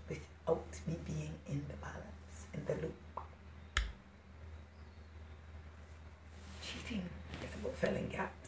without 0.08 0.64
me 0.86 0.96
being 1.04 1.34
in 1.46 1.62
the 1.68 1.76
balance, 1.76 2.46
in 2.54 2.64
the 2.64 2.74
loop. 2.80 2.94
Cheating 6.62 7.02
is 7.42 7.54
about 7.60 7.76
filling 7.76 8.08
gaps. 8.08 8.41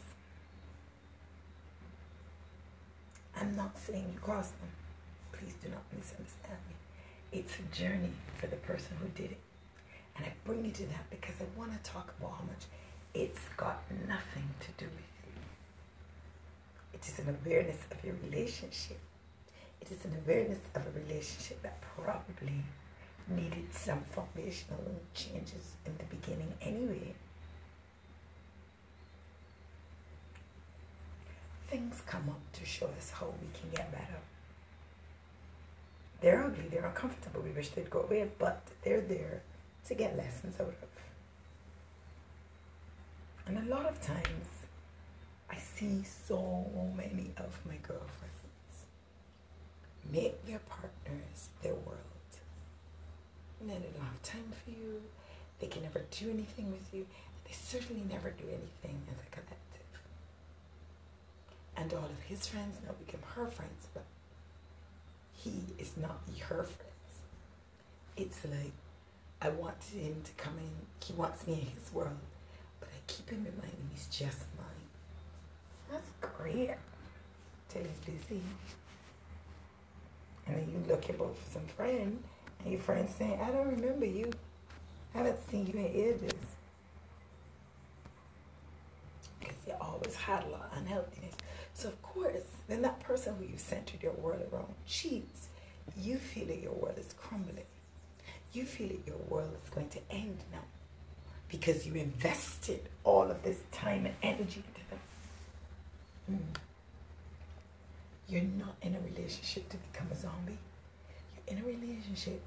I'm 3.39 3.55
not 3.55 3.77
saying 3.77 4.09
you 4.13 4.19
cross 4.19 4.49
them. 4.49 4.69
Please 5.31 5.53
do 5.61 5.69
not 5.69 5.83
misunderstand 5.95 6.59
me. 6.69 6.75
It's 7.39 7.53
a 7.59 7.75
journey 7.75 8.13
for 8.37 8.47
the 8.47 8.55
person 8.57 8.95
who 9.01 9.07
did 9.09 9.31
it. 9.31 9.39
And 10.15 10.25
I 10.25 10.33
bring 10.45 10.63
you 10.63 10.71
to 10.71 10.85
that 10.87 11.09
because 11.09 11.35
I 11.41 11.59
want 11.59 11.71
to 11.71 11.91
talk 11.91 12.13
about 12.17 12.31
how 12.39 12.45
much 12.45 12.65
it's 13.13 13.41
got 13.57 13.81
nothing 14.07 14.47
to 14.61 14.67
do 14.77 14.85
with 14.85 15.09
you. 15.25 15.33
It 16.93 17.05
is 17.07 17.19
an 17.19 17.37
awareness 17.43 17.77
of 17.91 18.03
your 18.03 18.15
relationship. 18.23 18.99
It 19.81 19.91
is 19.91 20.05
an 20.05 20.17
awareness 20.25 20.59
of 20.73 20.83
a 20.87 20.99
relationship 20.99 21.61
that 21.63 21.81
probably 21.81 22.63
needed 23.27 23.73
some 23.73 24.01
foundational 24.11 24.79
changes 25.13 25.75
in 25.85 25.93
the 25.97 26.05
beginning 26.15 26.53
anyway. 26.61 27.13
Things 31.75 32.01
come 32.05 32.29
up 32.29 32.39
to 32.53 32.63
show 32.63 32.85
us 32.97 33.11
how 33.11 33.25
we 33.25 33.49
can 33.59 33.69
get 33.69 33.91
better. 33.91 34.19
They're 36.21 36.41
ugly, 36.41 36.69
they're 36.71 36.85
uncomfortable, 36.85 37.41
we 37.41 37.49
wish 37.49 37.67
they'd 37.67 37.89
go 37.89 38.03
away, 38.03 38.29
but 38.39 38.61
they're 38.81 39.01
there 39.01 39.41
to 39.89 39.93
get 39.93 40.15
lessons 40.15 40.57
out 40.57 40.69
of. 40.69 40.75
And 43.45 43.57
a 43.57 43.75
lot 43.75 43.87
of 43.87 43.99
times, 43.99 44.47
I 45.49 45.57
see 45.57 46.01
so 46.05 46.65
many 46.95 47.31
of 47.35 47.59
my 47.65 47.75
girlfriends 47.83 48.75
make 50.09 50.45
their 50.45 50.59
partners 50.59 51.49
their 51.61 51.73
world. 51.73 52.31
And 53.59 53.69
then 53.69 53.81
they 53.81 53.89
don't 53.89 54.07
have 54.07 54.23
time 54.23 54.49
for 54.63 54.71
you. 54.71 55.01
They 55.59 55.67
can 55.67 55.81
never 55.81 56.05
do 56.09 56.29
anything 56.29 56.71
with 56.71 56.93
you. 56.93 57.05
They 57.43 57.53
certainly 57.53 58.03
never 58.09 58.29
do 58.29 58.45
anything 58.47 59.01
as 59.11 59.21
a 59.21 59.29
collective. 59.29 59.64
And 61.85 61.93
all 61.93 62.05
of 62.05 62.23
his 62.27 62.47
friends 62.47 62.77
now 62.83 62.93
become 63.05 63.21
her 63.35 63.45
friends, 63.45 63.85
but 63.93 64.05
he 65.35 65.51
is 65.77 65.95
not 65.97 66.19
her 66.49 66.63
friends. 66.63 67.11
It's 68.17 68.43
like 68.43 68.71
I 69.39 69.49
want 69.49 69.75
him 69.93 70.19
to 70.23 70.31
come 70.31 70.57
in. 70.57 71.05
He 71.05 71.13
wants 71.13 71.45
me 71.45 71.53
in 71.53 71.79
his 71.79 71.93
world, 71.93 72.17
but 72.79 72.89
I 72.89 72.97
keep 73.05 73.29
him 73.29 73.45
in 73.45 73.55
mind 73.59 73.71
and 73.79 73.89
he's 73.93 74.07
just 74.07 74.45
mine. 74.57 74.87
That's 75.91 76.09
great. 76.21 76.71
Till 77.69 77.83
he's 77.83 78.13
busy. 78.13 78.41
And 80.47 80.55
then 80.55 80.67
you 80.71 80.79
look 80.89 81.07
looking 81.07 81.17
for 81.17 81.35
some 81.53 81.67
friend, 81.77 82.17
and 82.63 82.73
your 82.73 82.81
friend 82.81 83.07
saying, 83.07 83.39
I 83.39 83.51
don't 83.51 83.67
remember 83.67 84.07
you. 84.07 84.31
I 85.13 85.19
haven't 85.19 85.37
seen 85.51 85.67
you 85.67 85.73
in 85.73 85.85
ages. 85.85 86.31
Because 89.39 89.57
you 89.67 89.73
always 89.79 90.15
had 90.15 90.45
a 90.45 90.47
lot 90.47 90.71
of 90.71 90.79
unhealthiness. 90.79 91.35
So 91.75 91.89
of 91.89 92.01
course, 92.01 92.43
then 92.67 92.81
that 92.83 93.01
person 93.01 93.35
who 93.35 93.45
you've 93.45 93.59
centered 93.59 94.01
your 94.01 94.13
world 94.13 94.41
around 94.51 94.73
cheats. 94.87 95.49
You 95.95 96.17
feel 96.17 96.47
that 96.47 96.61
your 96.61 96.71
world 96.71 96.97
is 96.97 97.13
crumbling. 97.17 97.65
You 98.53 98.65
feel 98.65 98.87
that 98.87 99.05
your 99.05 99.17
world 99.29 99.51
is 99.61 99.69
going 99.69 99.89
to 99.89 99.99
end 100.09 100.37
now 100.51 100.63
because 101.49 101.85
you 101.85 101.93
invested 101.93 102.79
all 103.03 103.29
of 103.29 103.43
this 103.43 103.57
time 103.71 104.05
and 104.05 104.15
energy 104.23 104.63
into 104.65 104.89
them. 104.89 104.99
Mm. 106.31 106.57
You're 108.29 108.41
not 108.41 108.77
in 108.81 108.95
a 108.95 108.99
relationship 108.99 109.69
to 109.69 109.77
become 109.91 110.07
a 110.11 110.15
zombie. 110.15 110.57
You're 111.47 111.57
in 111.57 111.63
a 111.63 111.67
relationship 111.67 112.41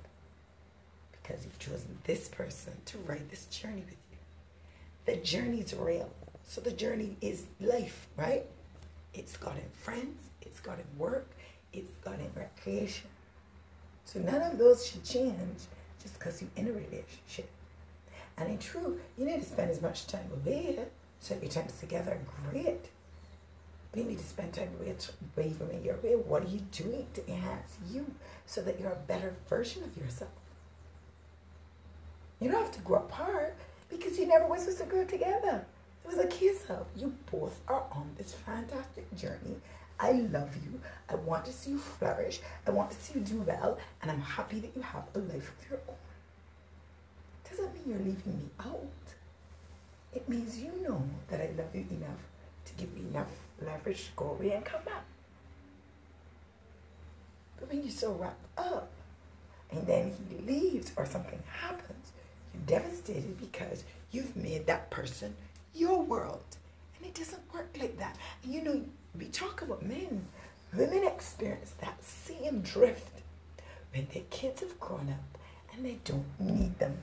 because 1.12 1.44
you've 1.44 1.58
chosen 1.58 1.98
this 2.04 2.28
person 2.28 2.72
to 2.86 2.98
ride 2.98 3.28
this 3.30 3.44
journey 3.44 3.84
with 3.84 3.96
you. 4.10 4.18
The 5.04 5.16
journey 5.20 5.60
is 5.60 5.74
real. 5.74 6.10
So 6.44 6.62
the 6.62 6.72
journey 6.72 7.18
is 7.20 7.44
life, 7.60 8.08
right? 8.16 8.46
It's 9.18 9.36
got 9.36 9.56
in 9.56 9.68
friends, 9.72 10.20
it's 10.42 10.60
got 10.60 10.78
in 10.78 10.86
work, 10.96 11.28
it's 11.72 11.90
got 12.04 12.20
in 12.20 12.30
recreation. 12.36 13.08
So 14.04 14.20
none 14.20 14.40
of 14.40 14.58
those 14.58 14.86
should 14.86 15.04
change 15.04 15.58
just 16.00 16.18
because 16.18 16.40
you're 16.40 16.50
in 16.56 16.68
a 16.68 16.72
relationship. 16.72 17.50
And 18.36 18.48
in 18.48 18.58
truth, 18.58 19.00
you 19.18 19.26
need 19.26 19.40
to 19.40 19.46
spend 19.46 19.72
as 19.72 19.82
much 19.82 20.06
time 20.06 20.30
it. 20.78 20.92
So 21.18 21.36
your 21.42 21.50
times 21.50 21.78
together, 21.80 22.16
great. 22.52 22.88
But 23.90 24.02
you 24.02 24.08
need 24.08 24.18
to 24.18 24.24
spend 24.24 24.52
time 24.52 24.70
with 24.78 25.12
wavering 25.34 25.78
in 25.78 25.84
your 25.84 25.96
way. 25.96 26.14
What 26.14 26.44
are 26.44 26.48
you 26.48 26.60
doing 26.70 27.08
to 27.14 27.28
enhance 27.28 27.76
you 27.90 28.06
so 28.46 28.62
that 28.62 28.78
you're 28.78 28.92
a 28.92 29.06
better 29.08 29.34
version 29.48 29.82
of 29.82 29.96
yourself? 29.96 30.30
You 32.38 32.52
don't 32.52 32.62
have 32.62 32.72
to 32.72 32.80
grow 32.82 32.98
apart 32.98 33.56
because 33.88 34.16
you 34.16 34.26
never 34.26 34.46
was 34.46 34.60
supposed 34.60 34.78
to 34.78 34.84
grow 34.84 35.04
together. 35.04 35.66
It 36.08 36.16
was 36.16 36.24
a 36.24 36.28
kiss 36.28 36.64
of 36.70 36.86
you 36.96 37.14
both 37.30 37.60
are 37.68 37.84
on 37.92 38.12
this 38.16 38.32
fantastic 38.32 39.14
journey. 39.14 39.56
I 40.00 40.12
love 40.12 40.56
you. 40.56 40.80
I 41.06 41.16
want 41.16 41.44
to 41.44 41.52
see 41.52 41.72
you 41.72 41.78
flourish. 41.78 42.40
I 42.66 42.70
want 42.70 42.90
to 42.92 42.96
see 42.96 43.18
you 43.18 43.20
do 43.24 43.42
well. 43.42 43.76
And 44.00 44.10
I'm 44.10 44.22
happy 44.22 44.58
that 44.60 44.74
you 44.74 44.80
have 44.80 45.02
a 45.14 45.18
life 45.18 45.52
of 45.58 45.70
your 45.70 45.80
own. 45.86 45.96
Doesn't 47.50 47.74
mean 47.74 47.82
you're 47.86 47.98
leaving 47.98 48.38
me 48.38 48.48
out. 48.58 48.88
It 50.14 50.26
means 50.26 50.58
you 50.58 50.72
know 50.82 51.02
that 51.28 51.42
I 51.42 51.50
love 51.58 51.74
you 51.74 51.84
enough 51.90 52.22
to 52.64 52.72
give 52.74 52.94
me 52.94 53.02
enough 53.10 53.28
leverage 53.60 54.06
to 54.06 54.10
go 54.16 54.30
away 54.30 54.52
and 54.52 54.64
come 54.64 54.82
back. 54.86 55.04
But 57.60 57.68
when 57.68 57.82
you're 57.82 57.90
so 57.90 58.14
wrapped 58.14 58.46
up 58.56 58.90
and 59.70 59.86
then 59.86 60.14
he 60.30 60.38
leaves 60.38 60.90
or 60.96 61.04
something 61.04 61.42
happens, 61.60 62.12
you're 62.54 62.80
devastated 62.80 63.38
because 63.38 63.84
you've 64.10 64.36
made 64.36 64.66
that 64.66 64.90
person 64.90 65.36
your 65.78 66.02
world. 66.02 66.56
And 66.96 67.06
it 67.06 67.14
doesn't 67.14 67.54
work 67.54 67.76
like 67.80 67.98
that. 67.98 68.16
You 68.44 68.62
know, 68.62 68.84
we 69.18 69.26
talk 69.26 69.62
about 69.62 69.84
men. 69.84 70.26
Women 70.76 71.04
experience 71.04 71.72
that 71.80 72.02
same 72.04 72.60
drift 72.60 73.22
when 73.94 74.06
their 74.12 74.24
kids 74.30 74.60
have 74.60 74.78
grown 74.78 75.08
up 75.10 75.38
and 75.72 75.84
they 75.84 75.98
don't 76.04 76.26
need 76.38 76.78
them. 76.78 76.98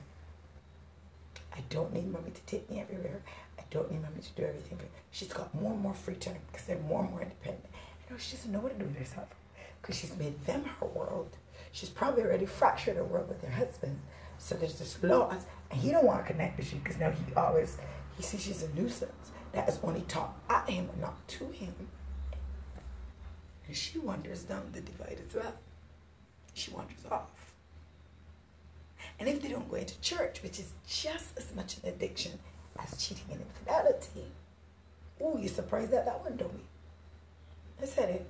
I 1.52 1.60
don't 1.70 1.92
need 1.92 2.12
mommy 2.12 2.30
to 2.30 2.40
take 2.42 2.70
me 2.70 2.80
everywhere. 2.80 3.22
I 3.58 3.62
don't 3.70 3.90
need 3.90 4.02
mommy 4.02 4.20
to 4.20 4.40
do 4.40 4.46
everything. 4.46 4.78
She's 5.10 5.32
got 5.32 5.54
more 5.54 5.72
and 5.72 5.80
more 5.80 5.94
free 5.94 6.14
time 6.14 6.36
because 6.52 6.66
they're 6.66 6.78
more 6.78 7.00
and 7.00 7.10
more 7.10 7.22
independent. 7.22 7.64
You 8.08 8.14
know, 8.14 8.18
she 8.18 8.36
doesn't 8.36 8.52
know 8.52 8.60
what 8.60 8.72
to 8.72 8.78
do 8.78 8.84
with 8.84 8.98
herself 8.98 9.28
because 9.80 9.96
she's 9.96 10.16
made 10.16 10.44
them 10.44 10.64
her 10.64 10.86
world. 10.86 11.30
She's 11.72 11.88
probably 11.88 12.22
already 12.22 12.46
fractured 12.46 12.96
her 12.96 13.04
world 13.04 13.28
with 13.28 13.42
her 13.42 13.50
husband. 13.50 13.98
So 14.38 14.54
there's 14.54 14.78
this 14.78 15.02
loss, 15.02 15.46
and 15.70 15.80
he 15.80 15.90
don't 15.90 16.04
want 16.04 16.24
to 16.24 16.32
connect 16.32 16.58
with 16.58 16.72
you 16.72 16.78
because 16.82 16.98
now 16.98 17.10
he 17.10 17.34
always 17.34 17.78
he 18.16 18.22
sees 18.22 18.42
she's 18.42 18.62
a 18.62 18.68
nuisance 18.74 19.32
that 19.52 19.68
is 19.68 19.78
only 19.82 20.02
taught 20.02 20.34
at 20.48 20.68
him 20.68 20.88
not 21.00 21.26
to 21.28 21.46
him. 21.46 21.74
And 23.66 23.76
she 23.76 23.98
wanders 23.98 24.42
down 24.42 24.70
the 24.72 24.80
divide 24.80 25.18
as 25.26 25.34
well. 25.34 25.54
She 26.54 26.70
wanders 26.70 27.04
off. 27.10 27.30
And 29.18 29.28
if 29.28 29.42
they 29.42 29.48
don't 29.48 29.68
go 29.70 29.76
into 29.76 30.00
church, 30.00 30.42
which 30.42 30.58
is 30.58 30.72
just 30.86 31.36
as 31.38 31.54
much 31.54 31.78
an 31.78 31.88
addiction 31.88 32.32
as 32.78 32.96
cheating 33.02 33.24
and 33.30 33.40
infidelity, 33.40 34.26
oh, 35.20 35.38
you're 35.38 35.48
surprised 35.48 35.92
at 35.92 36.04
that 36.04 36.22
one, 36.22 36.36
don't 36.36 36.52
we? 36.52 36.60
I 37.82 37.86
said 37.86 38.10
it. 38.10 38.26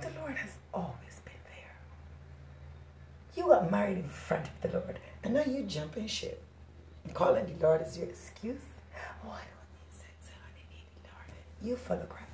The 0.00 0.10
Lord 0.20 0.34
has 0.36 0.50
always 0.72 1.20
been 1.24 1.34
there. 1.44 1.76
You 3.36 3.50
got 3.50 3.70
married 3.70 3.98
in 3.98 4.08
front 4.08 4.46
of 4.46 4.70
the 4.70 4.78
Lord, 4.78 4.98
and 5.22 5.34
now 5.34 5.44
you 5.44 5.62
jumping 5.64 6.06
ship 6.06 6.41
and 6.41 6.41
calling 7.10 7.44
the 7.46 7.66
Lord 7.66 7.82
as 7.82 7.96
your 7.96 8.06
excuse. 8.06 8.56
Oh, 9.24 9.30
I 9.30 9.42
don't 9.42 9.68
need 9.72 9.92
sex. 9.92 10.30
I 10.30 10.50
need 10.72 10.86
the 11.02 11.08
Lord. 11.10 11.28
You 11.62 11.76
full 11.76 11.96
of 11.96 12.08
crap. 12.08 12.28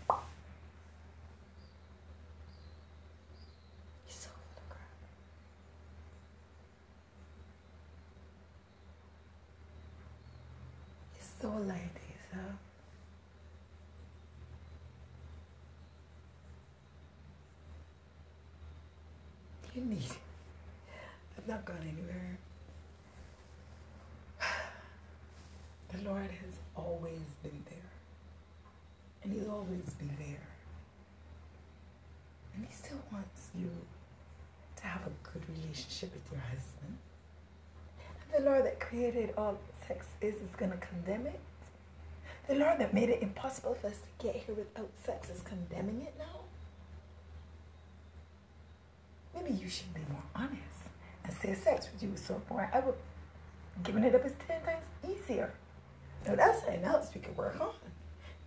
You're 4.06 4.14
so 4.14 4.28
full 4.28 4.62
of 4.62 4.68
crap. 4.70 4.88
You're 11.14 11.30
so 11.42 11.48
lying 11.66 11.90
to. 11.94 12.00
You 19.74 19.84
need. 19.84 20.02
I've 21.36 21.46
not 21.46 21.64
gone 21.64 21.78
anywhere. 21.82 22.38
The 25.92 26.02
Lord 26.08 26.30
has 26.30 26.54
always 26.76 27.26
been 27.42 27.64
there. 27.68 27.90
And 29.22 29.32
He'll 29.32 29.50
always 29.50 29.94
be 29.98 30.06
there. 30.18 30.48
And 32.54 32.66
He 32.66 32.72
still 32.72 33.00
wants 33.12 33.48
you 33.56 33.70
to 34.76 34.86
have 34.86 35.02
a 35.06 35.28
good 35.28 35.42
relationship 35.48 36.12
with 36.12 36.32
your 36.32 36.40
husband. 36.40 36.98
And 38.22 38.44
the 38.44 38.50
Lord 38.50 38.64
that 38.64 38.80
created 38.80 39.32
all 39.36 39.58
sex 39.86 40.06
is 40.20 40.34
is 40.34 40.54
going 40.56 40.70
to 40.72 40.78
condemn 40.78 41.26
it. 41.26 41.40
The 42.48 42.54
Lord 42.54 42.78
that 42.78 42.94
made 42.94 43.10
it 43.10 43.22
impossible 43.22 43.76
for 43.80 43.88
us 43.88 43.96
to 43.98 44.26
get 44.26 44.36
here 44.36 44.54
without 44.54 44.90
sex 45.04 45.30
is 45.30 45.40
condemning 45.42 46.02
it 46.02 46.14
now. 46.18 46.40
Maybe 49.34 49.54
you 49.54 49.68
should 49.68 49.92
be 49.94 50.00
more 50.10 50.22
honest 50.34 50.58
and 51.24 51.32
say 51.32 51.54
sex 51.54 51.88
with 51.92 52.02
you 52.02 52.10
was 52.10 52.20
so 52.20 52.40
boring. 52.48 52.70
I 52.72 52.80
would 52.80 52.94
giving 53.82 54.02
it 54.04 54.14
up 54.14 54.24
is 54.24 54.32
ten 54.46 54.62
times 54.62 54.84
easier. 55.06 55.52
No, 56.26 56.36
that's 56.36 56.62
something 56.62 56.84
else 56.84 57.10
we 57.14 57.20
could 57.20 57.36
work 57.36 57.60
on. 57.60 57.70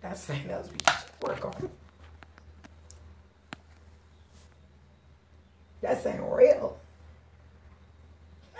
That's 0.00 0.20
something 0.20 0.50
else 0.50 0.68
we 0.68 0.78
should 0.78 1.28
work 1.28 1.44
on. 1.44 1.70
That's 5.80 6.06
ain't 6.06 6.22
real. 6.22 6.78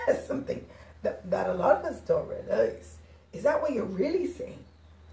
That's 0.06 0.26
something 0.26 0.66
that, 1.02 1.30
that 1.30 1.48
a 1.48 1.54
lot 1.54 1.76
of 1.76 1.84
us 1.84 2.00
don't 2.00 2.28
realize. 2.28 2.96
Is 3.32 3.44
that 3.44 3.62
what 3.62 3.72
you're 3.72 3.84
really 3.84 4.26
saying? 4.26 4.58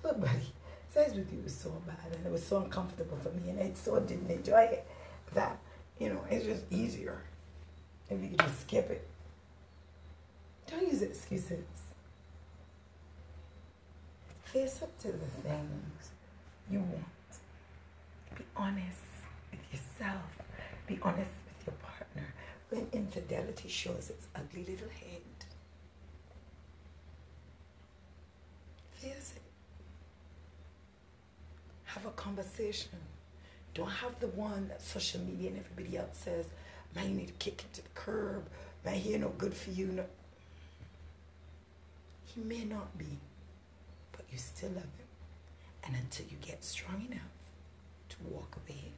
Look, 0.04 0.20
buddy, 0.20 0.54
sex 0.94 1.14
with 1.14 1.32
you 1.32 1.42
was 1.44 1.56
so 1.56 1.70
bad 1.86 2.16
and 2.16 2.26
it 2.26 2.32
was 2.32 2.46
so 2.46 2.58
uncomfortable 2.58 3.18
for 3.18 3.30
me 3.30 3.50
and 3.50 3.60
I 3.60 3.72
so 3.76 4.00
didn't 4.00 4.30
enjoy 4.30 4.62
it 4.62 4.88
that, 5.34 5.58
you 6.00 6.10
know, 6.10 6.22
it's 6.30 6.46
just 6.46 6.64
easier 6.72 7.22
if 8.10 8.22
you 8.22 8.30
could 8.30 8.40
just 8.40 8.62
skip 8.62 8.90
it. 8.90 9.08
Don't 10.68 10.88
use 10.88 11.02
excuses. 11.02 11.64
Face 14.54 14.82
up 14.82 14.98
to 15.02 15.08
the 15.12 15.48
things 15.48 16.10
you 16.72 16.80
want. 16.80 17.06
Be 18.36 18.44
honest 18.56 18.98
with 19.52 19.60
yourself. 19.72 20.24
Be 20.88 20.98
honest 21.04 21.30
with 21.46 21.68
your 21.68 21.76
partner. 21.76 22.34
When 22.72 22.88
infidelity 22.92 23.70
shows 23.70 24.10
its 24.10 24.26
ugly 24.36 24.62
little 24.62 24.90
head, 24.90 25.22
face 28.94 29.34
it. 29.36 29.42
Have 31.84 32.08
a 32.08 32.12
conversation. 32.12 32.98
Don't 33.76 33.90
have 33.90 34.20
the 34.20 34.28
one 34.28 34.68
that 34.70 34.82
social 34.82 35.22
media 35.22 35.50
and 35.50 35.60
everybody 35.60 35.96
else 35.98 36.18
says, 36.18 36.46
man, 36.96 37.10
you 37.10 37.16
need 37.18 37.28
to 37.28 37.34
kick 37.34 37.62
him 37.62 37.70
to 37.74 37.84
the 37.84 37.90
curb. 37.94 38.48
Man, 38.84 38.96
he 38.96 39.14
ain't 39.14 39.22
no 39.22 39.30
good 39.38 39.54
for 39.54 39.70
you. 39.70 39.88
No. 39.88 40.06
He 42.26 42.42
may 42.42 42.64
not 42.66 42.98
be, 42.98 43.20
you 44.32 44.38
still 44.38 44.70
love 44.70 44.84
him. 44.84 45.08
And 45.84 45.96
until 45.96 46.26
you 46.30 46.38
get 46.42 46.64
strong 46.64 47.06
enough 47.10 47.22
to 48.10 48.18
walk 48.30 48.58
away, 48.66 48.92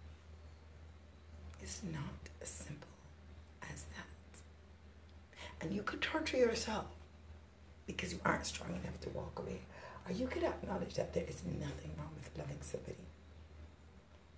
it's 1.61 1.81
not 1.83 2.29
as 2.41 2.49
simple 2.49 2.87
as 3.63 3.83
that. 3.95 4.05
And 5.61 5.75
you 5.75 5.83
could 5.83 6.01
torture 6.01 6.37
yourself 6.37 6.85
because 7.85 8.13
you 8.13 8.19
aren't 8.25 8.45
strong 8.45 8.69
enough 8.71 8.99
to 9.01 9.09
walk 9.09 9.39
away. 9.39 9.61
Or 10.07 10.13
you 10.13 10.27
could 10.27 10.43
acknowledge 10.43 10.95
that 10.95 11.13
there 11.13 11.25
is 11.27 11.43
nothing 11.45 11.91
wrong 11.97 12.09
with 12.15 12.31
loving 12.37 12.57
somebody. 12.61 12.95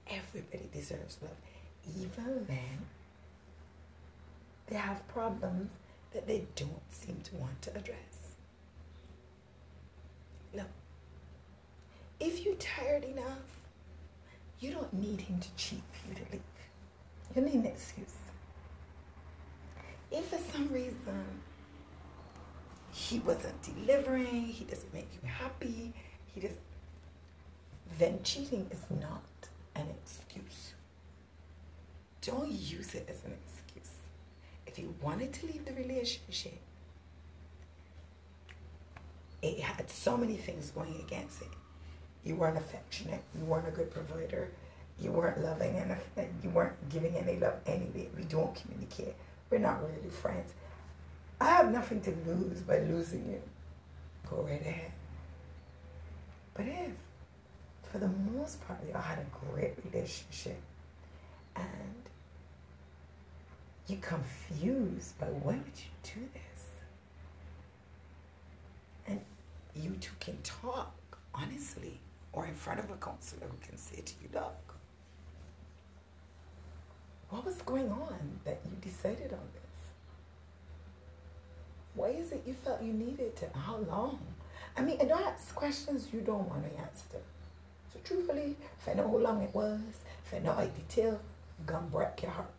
Everybody 0.09 0.69
deserves 0.73 1.17
love, 1.21 1.37
even 1.97 2.45
when 2.47 2.85
they 4.67 4.75
have 4.75 5.07
problems 5.07 5.71
that 6.13 6.27
they 6.27 6.43
don't 6.55 6.91
seem 6.91 7.21
to 7.23 7.35
want 7.35 7.61
to 7.63 7.69
address. 7.71 8.35
No. 10.53 10.63
If 12.25 12.45
you're 12.45 12.55
tired 12.55 13.03
enough, 13.03 13.59
you 14.61 14.71
don't 14.71 14.93
need 14.93 15.19
him 15.19 15.41
to 15.41 15.55
cheat 15.57 15.83
for 15.91 16.07
you 16.07 16.15
to 16.15 16.31
leave. 16.31 16.41
You 17.35 17.41
need 17.41 17.55
an 17.55 17.65
excuse. 17.65 18.15
If 20.09 20.27
for 20.27 20.39
some 20.53 20.71
reason 20.71 21.25
he 22.93 23.19
wasn't 23.19 23.61
delivering, 23.61 24.45
he 24.45 24.63
doesn't 24.63 24.93
make 24.93 25.09
you 25.21 25.27
happy, 25.27 25.93
he 26.33 26.39
doesn't, 26.39 26.59
then 27.99 28.19
cheating 28.23 28.67
is 28.71 28.85
not 29.01 29.25
an 29.75 29.87
excuse. 29.89 30.75
Don't 32.21 32.49
use 32.49 32.95
it 32.95 33.05
as 33.09 33.21
an 33.25 33.33
excuse. 33.33 33.97
If 34.65 34.79
you 34.79 34.95
wanted 35.01 35.33
to 35.33 35.47
leave 35.47 35.65
the 35.65 35.73
relationship, 35.73 36.57
it 39.41 39.59
had 39.59 39.89
so 39.89 40.15
many 40.15 40.37
things 40.37 40.71
going 40.71 40.95
against 41.05 41.41
it. 41.41 41.49
You 42.23 42.35
weren't 42.35 42.57
affectionate. 42.57 43.21
You 43.37 43.45
weren't 43.45 43.67
a 43.67 43.71
good 43.71 43.91
provider. 43.91 44.49
You 44.99 45.11
weren't 45.11 45.41
loving 45.43 45.75
and 45.75 45.97
you 46.41 46.49
weren't 46.49 46.89
giving 46.89 47.15
any 47.15 47.37
love 47.37 47.55
anyway. 47.65 48.07
We 48.15 48.23
don't 48.23 48.55
communicate. 48.55 49.15
We're 49.49 49.59
not 49.59 49.81
really 49.81 50.09
friends. 50.09 50.53
I 51.41 51.49
have 51.49 51.71
nothing 51.71 52.01
to 52.01 52.11
lose 52.25 52.61
by 52.61 52.79
losing 52.79 53.27
you. 53.29 53.41
Go 54.29 54.43
right 54.43 54.61
ahead. 54.61 54.91
But 56.53 56.67
if, 56.67 56.91
for 57.91 57.97
the 57.97 58.07
most 58.07 58.65
part, 58.65 58.79
y'all 58.89 59.01
had 59.01 59.19
a 59.19 59.51
great 59.51 59.73
relationship 59.83 60.59
and 61.55 61.65
you're 63.87 63.99
confused 63.99 65.19
by 65.19 65.25
why 65.25 65.53
would 65.53 65.75
you 65.75 65.91
do 66.03 66.21
this? 66.33 66.65
And 69.07 69.19
you 69.75 69.97
two 69.99 70.13
can 70.19 70.37
talk 70.43 70.95
honestly 71.33 71.99
or 72.33 72.45
in 72.45 72.55
front 72.55 72.79
of 72.79 72.89
a 72.89 72.95
counselor 72.95 73.47
who 73.47 73.57
can 73.65 73.77
say 73.77 74.01
to 74.01 74.13
you, 74.21 74.29
look, 74.33 74.75
what 77.29 77.45
was 77.45 77.55
going 77.61 77.89
on 77.91 78.39
that 78.43 78.59
you 78.65 78.71
decided 78.81 79.31
on 79.33 79.47
this? 79.53 79.63
Why 81.95 82.09
is 82.09 82.31
it 82.31 82.43
you 82.45 82.53
felt 82.53 82.81
you 82.81 82.93
needed 82.93 83.35
to? 83.37 83.49
How 83.57 83.77
long? 83.77 84.19
I 84.75 84.81
mean, 84.81 84.97
and 84.99 85.09
don't 85.09 85.21
ask 85.21 85.53
questions 85.53 86.09
you 86.11 86.21
don't 86.21 86.49
want 86.49 86.63
to 86.63 86.79
answer. 86.79 87.21
So 87.93 87.99
truthfully, 88.03 88.55
if 88.79 88.89
I 88.89 88.93
know 88.93 89.07
how 89.07 89.17
long 89.17 89.41
it 89.43 89.53
was, 89.53 89.79
if 90.25 90.33
I 90.33 90.39
know 90.39 90.53
how 90.53 90.65
detail, 90.65 91.19
gonna 91.65 91.85
break 91.87 92.23
your 92.23 92.31
heart. 92.31 92.49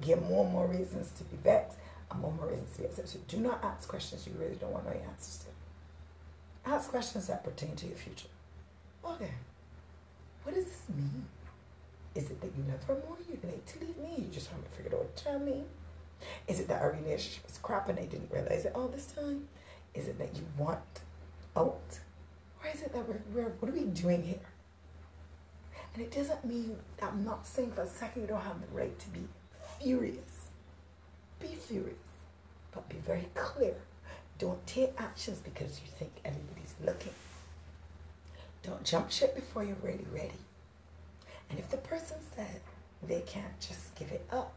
Give 0.00 0.22
more 0.22 0.44
and 0.44 0.52
more 0.52 0.66
reasons 0.66 1.10
to 1.18 1.24
be 1.24 1.36
vexed 1.42 1.78
and 2.10 2.20
more 2.20 2.30
and 2.30 2.40
more 2.40 2.50
reasons 2.50 2.72
to 2.76 2.82
be 2.82 2.88
upset. 2.88 3.08
So 3.08 3.18
do 3.26 3.38
not 3.38 3.64
ask 3.64 3.88
questions 3.88 4.26
you 4.26 4.34
really 4.38 4.54
don't 4.56 4.72
want 4.72 4.84
to 4.86 4.90
know 4.90 5.00
answers 5.08 5.38
to. 5.38 5.57
Ask 6.66 6.90
questions 6.90 7.26
that 7.28 7.44
pertain 7.44 7.74
to 7.76 7.86
your 7.86 7.96
future. 7.96 8.28
Okay. 9.04 9.30
What 10.42 10.54
does 10.54 10.64
this 10.64 10.82
mean? 10.94 11.24
Is 12.14 12.30
it 12.30 12.40
that 12.40 12.50
you 12.56 12.64
love 12.70 12.82
her 12.84 12.94
more? 13.06 13.16
You're 13.28 13.38
ready 13.42 13.62
to 13.66 13.80
leave 13.80 13.96
me? 13.98 14.24
You 14.24 14.32
just 14.32 14.48
haven't 14.48 14.72
figured 14.74 14.94
out 14.94 15.16
to 15.16 15.24
tell 15.24 15.38
me? 15.38 15.64
Is 16.46 16.60
it 16.60 16.68
that 16.68 16.82
our 16.82 16.92
relationship 16.92 17.48
is 17.48 17.58
crap 17.58 17.88
and 17.88 17.98
I 17.98 18.06
didn't 18.06 18.30
realize 18.30 18.64
it 18.64 18.72
all 18.74 18.88
this 18.88 19.06
time? 19.06 19.48
Is 19.94 20.08
it 20.08 20.18
that 20.18 20.34
you 20.34 20.42
want 20.56 20.80
out? 21.56 21.98
Or 22.62 22.70
is 22.74 22.82
it 22.82 22.92
that 22.92 23.08
we're, 23.08 23.20
we're 23.32 23.50
what 23.60 23.70
are 23.70 23.74
we 23.74 23.84
doing 23.84 24.22
here? 24.22 24.40
And 25.94 26.02
it 26.02 26.12
doesn't 26.12 26.44
mean, 26.44 26.76
I'm 27.02 27.24
not 27.24 27.46
saying 27.46 27.72
for 27.72 27.82
a 27.82 27.88
second 27.88 28.22
you 28.22 28.28
don't 28.28 28.40
have 28.40 28.60
the 28.60 28.76
right 28.76 28.98
to 28.98 29.08
be 29.08 29.20
furious. 29.80 30.48
Be 31.40 31.48
furious, 31.48 31.94
but 32.72 32.88
be 32.88 32.96
very 32.96 33.28
clear. 33.34 33.74
Don't 34.38 34.64
take 34.66 34.92
actions 34.98 35.38
because 35.38 35.80
you 35.84 35.90
think 35.98 36.12
everybody's 36.24 36.74
looking. 36.84 37.14
Don't 38.62 38.84
jump 38.84 39.10
ship 39.10 39.34
before 39.34 39.64
you're 39.64 39.76
really 39.82 40.06
ready. 40.12 40.38
And 41.50 41.58
if 41.58 41.70
the 41.70 41.76
person 41.78 42.18
said 42.36 42.60
they 43.02 43.22
can't 43.22 43.58
just 43.60 43.94
give 43.94 44.10
it 44.10 44.26
up, 44.30 44.54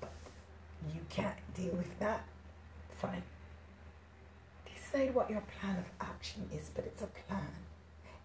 but 0.00 0.10
you 0.94 1.00
can't 1.10 1.36
deal 1.54 1.72
with 1.72 1.98
that, 1.98 2.24
fine. 3.00 3.22
Decide 4.74 5.14
what 5.14 5.30
your 5.30 5.42
plan 5.60 5.76
of 5.76 5.84
action 6.00 6.48
is, 6.54 6.70
but 6.74 6.84
it's 6.84 7.02
a 7.02 7.06
plan. 7.06 7.46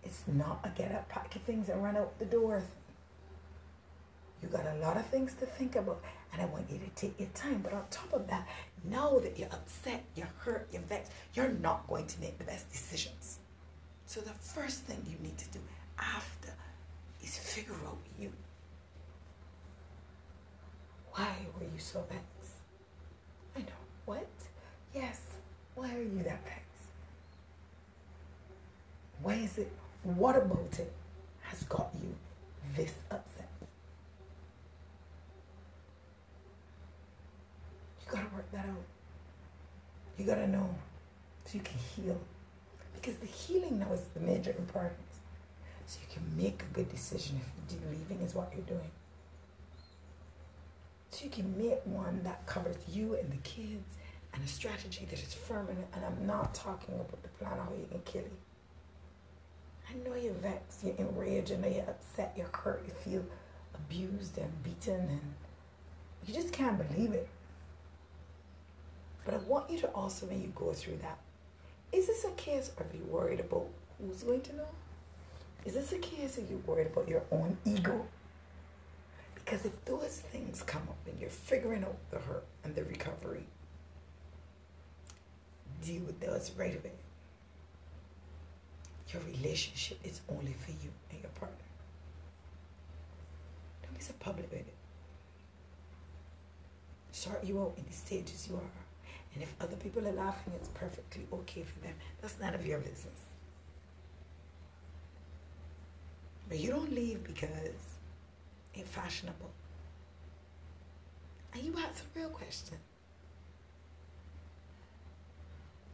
It's 0.03 0.23
not 0.27 0.59
a 0.63 0.69
get 0.69 0.93
up, 0.93 1.09
pack 1.09 1.35
your 1.35 1.43
things, 1.43 1.69
and 1.69 1.83
run 1.83 1.97
out 1.97 2.17
the 2.19 2.25
door. 2.25 2.63
You 4.41 4.49
got 4.49 4.65
a 4.65 4.75
lot 4.75 4.97
of 4.97 5.05
things 5.07 5.33
to 5.35 5.45
think 5.45 5.75
about, 5.75 6.01
and 6.33 6.41
I 6.41 6.45
want 6.45 6.69
you 6.71 6.79
to 6.79 6.89
take 6.95 7.19
your 7.19 7.29
time. 7.29 7.61
But 7.63 7.73
on 7.73 7.83
top 7.91 8.11
of 8.11 8.27
that, 8.27 8.47
know 8.83 9.19
that 9.19 9.37
you're 9.37 9.49
upset, 9.51 10.03
you're 10.15 10.31
hurt, 10.39 10.67
you're 10.71 10.81
vexed. 10.81 11.11
You're 11.35 11.49
not 11.49 11.87
going 11.87 12.07
to 12.07 12.19
make 12.19 12.37
the 12.39 12.43
best 12.43 12.71
decisions. 12.71 13.37
So 14.07 14.19
the 14.19 14.31
first 14.31 14.81
thing 14.81 15.05
you 15.07 15.17
need 15.23 15.37
to 15.37 15.47
do 15.49 15.59
after 15.99 16.53
is 17.23 17.37
figure 17.37 17.75
out 17.87 17.99
you. 18.19 18.31
Why 21.11 21.35
were 21.55 21.65
you 21.65 21.79
so 21.79 22.03
vexed? 22.09 22.55
I 23.55 23.59
know. 23.59 23.81
What? 24.05 24.27
Yes. 24.93 25.21
Why 25.75 25.93
are 25.95 26.01
you 26.01 26.23
that 26.23 26.43
vexed? 26.43 26.89
Why 29.21 29.35
is 29.35 29.57
it? 29.59 29.71
What 30.03 30.35
about 30.35 30.79
it 30.79 30.91
has 31.41 31.63
got 31.63 31.91
you 32.01 32.15
this 32.75 32.93
upset? 33.11 33.52
Gotta 38.13 38.35
work 38.35 38.51
that 38.51 38.65
out. 38.65 38.85
You 40.17 40.25
gotta 40.25 40.47
know 40.47 40.69
so 41.45 41.57
you 41.57 41.63
can 41.63 41.77
heal. 41.77 42.19
Because 42.95 43.15
the 43.17 43.27
healing 43.27 43.79
now 43.79 43.91
is 43.91 44.01
the 44.13 44.19
major 44.19 44.51
importance. 44.51 44.99
So 45.85 45.99
you 46.01 46.13
can 46.13 46.37
make 46.37 46.63
a 46.63 46.73
good 46.73 46.89
decision 46.89 47.41
if 47.41 47.53
leaving 47.89 48.25
is 48.25 48.33
what 48.33 48.51
you're 48.55 48.65
doing. 48.65 48.91
So 51.09 51.25
you 51.25 51.31
can 51.31 51.57
make 51.57 51.85
one 51.85 52.21
that 52.23 52.45
covers 52.45 52.77
you 52.91 53.15
and 53.15 53.31
the 53.31 53.37
kids 53.37 53.97
and 54.33 54.43
a 54.43 54.47
strategy 54.47 55.05
that 55.09 55.21
is 55.21 55.33
firm. 55.33 55.67
And, 55.69 55.83
and 55.93 56.05
I'm 56.05 56.25
not 56.25 56.53
talking 56.53 56.95
about 56.95 57.21
the 57.21 57.29
plan 57.29 57.53
of 57.53 57.65
how 57.65 57.73
you 57.73 57.87
can 57.91 58.01
kill 58.01 58.21
him. 58.21 58.37
I 59.89 60.09
know 60.09 60.15
you're 60.15 60.33
vexed, 60.33 60.83
you're 60.83 60.95
enraged, 60.95 61.51
I 61.51 61.57
know 61.57 61.67
you're 61.67 61.89
upset, 61.89 62.33
you're 62.37 62.49
hurt, 62.53 62.83
you 62.87 62.93
feel 62.93 63.25
abused 63.75 64.37
and 64.37 64.63
beaten, 64.63 65.01
and 65.01 65.33
you 66.25 66.33
just 66.33 66.51
can't 66.51 66.77
believe 66.77 67.11
it. 67.11 67.27
But 69.25 69.35
I 69.35 69.37
want 69.37 69.69
you 69.69 69.79
to 69.79 69.87
also, 69.89 70.25
when 70.25 70.41
you 70.41 70.51
go 70.55 70.73
through 70.73 70.97
that, 70.97 71.17
is 71.91 72.07
this 72.07 72.25
a 72.25 72.31
case 72.31 72.71
of 72.77 72.85
you 72.93 73.03
worried 73.05 73.39
about 73.39 73.67
who's 73.99 74.23
going 74.23 74.41
to 74.41 74.55
know? 74.55 74.67
Is 75.65 75.75
this 75.75 75.91
a 75.93 75.99
case 75.99 76.37
of 76.37 76.49
you 76.49 76.61
worried 76.65 76.87
about 76.87 77.07
your 77.07 77.21
own 77.31 77.57
ego? 77.65 78.05
Because 79.35 79.65
if 79.65 79.85
those 79.85 80.19
things 80.31 80.61
come 80.63 80.81
up 80.89 80.97
and 81.07 81.19
you're 81.19 81.29
figuring 81.29 81.83
out 81.83 81.97
the 82.11 82.19
hurt 82.19 82.43
and 82.63 82.75
the 82.75 82.83
recovery, 82.83 83.45
deal 85.83 86.01
with 86.03 86.19
those 86.19 86.51
right 86.57 86.73
away. 86.73 86.91
Your 89.13 89.21
relationship 89.23 89.99
is 90.03 90.21
only 90.29 90.53
for 90.53 90.71
you 90.71 90.89
and 91.11 91.21
your 91.21 91.29
partner. 91.31 91.57
Don't 93.83 93.93
be 93.93 94.01
so 94.01 94.13
public 94.19 94.49
with 94.49 94.61
it. 94.61 94.73
Sort 97.11 97.43
you 97.43 97.61
out 97.61 97.73
in 97.77 97.85
the 97.85 97.93
stages 97.93 98.47
you 98.49 98.55
are. 98.55 98.82
And 99.33 99.41
if 99.41 99.53
other 99.59 99.75
people 99.75 100.07
are 100.07 100.11
laughing, 100.11 100.53
it's 100.55 100.67
perfectly 100.69 101.25
okay 101.33 101.63
for 101.63 101.79
them. 101.79 101.93
That's 102.21 102.39
none 102.39 102.53
of 102.53 102.65
your 102.65 102.79
business. 102.79 103.19
But 106.47 106.59
you 106.59 106.69
don't 106.69 106.93
leave 106.93 107.23
because 107.23 107.49
it's 108.75 108.89
fashionable. 108.89 109.49
And 111.53 111.63
you 111.63 111.73
ask 111.77 112.03
a 112.15 112.19
real 112.19 112.29
question. 112.29 112.77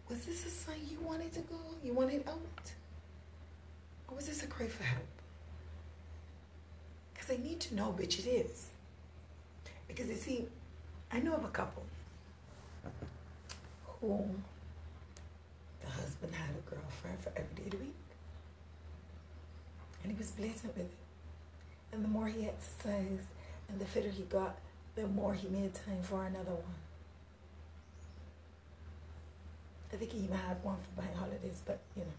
Was 0.10 0.26
this 0.26 0.46
a 0.46 0.50
sign 0.50 0.80
you 0.90 1.00
wanted 1.02 1.32
to 1.34 1.42
go? 1.42 1.60
You 1.84 1.94
wanted 1.94 2.28
out? 2.28 2.72
Or 4.08 4.16
was 4.16 4.28
this 4.28 4.44
a 4.44 4.48
cry 4.48 4.68
for 4.68 4.84
help? 4.84 5.06
Because 7.14 7.30
I 7.32 7.38
need 7.38 7.60
to 7.62 7.76
know 7.76 7.92
which 7.92 8.20
it 8.20 8.28
is. 8.28 8.68
Because 9.88 10.08
you 10.08 10.16
see, 10.16 10.48
I 11.12 11.20
know 11.20 11.36
of 11.36 11.46
a 11.46 11.50
couple 11.50 11.84
who 14.02 14.30
the 15.82 15.90
husband 15.90 16.34
had 16.34 16.50
a 16.50 16.70
girlfriend 16.70 17.20
for 17.20 17.32
every 17.36 17.56
day 17.56 17.64
of 17.66 17.72
the 17.72 17.78
week. 17.78 17.96
And 20.04 20.12
he 20.12 20.18
was 20.18 20.32
blatant 20.32 20.76
with 20.78 20.86
it. 20.86 20.92
And 21.92 22.04
the 22.04 22.08
more 22.08 22.28
he 22.28 22.48
exercised 22.48 23.28
and 23.68 23.80
the 23.80 23.86
fitter 23.86 24.10
he 24.10 24.24
got, 24.24 24.58
the 24.96 25.08
more 25.08 25.34
he 25.34 25.48
made 25.48 25.74
time 25.74 26.02
for 26.02 26.26
another 26.26 26.52
one. 26.52 26.76
I 29.92 29.96
think 29.96 30.12
he 30.12 30.20
even 30.20 30.38
had 30.38 30.64
one 30.64 30.78
for 30.78 31.02
bank 31.02 31.16
holidays, 31.16 31.62
but 31.66 31.80
you 31.96 32.04
know. 32.04 32.12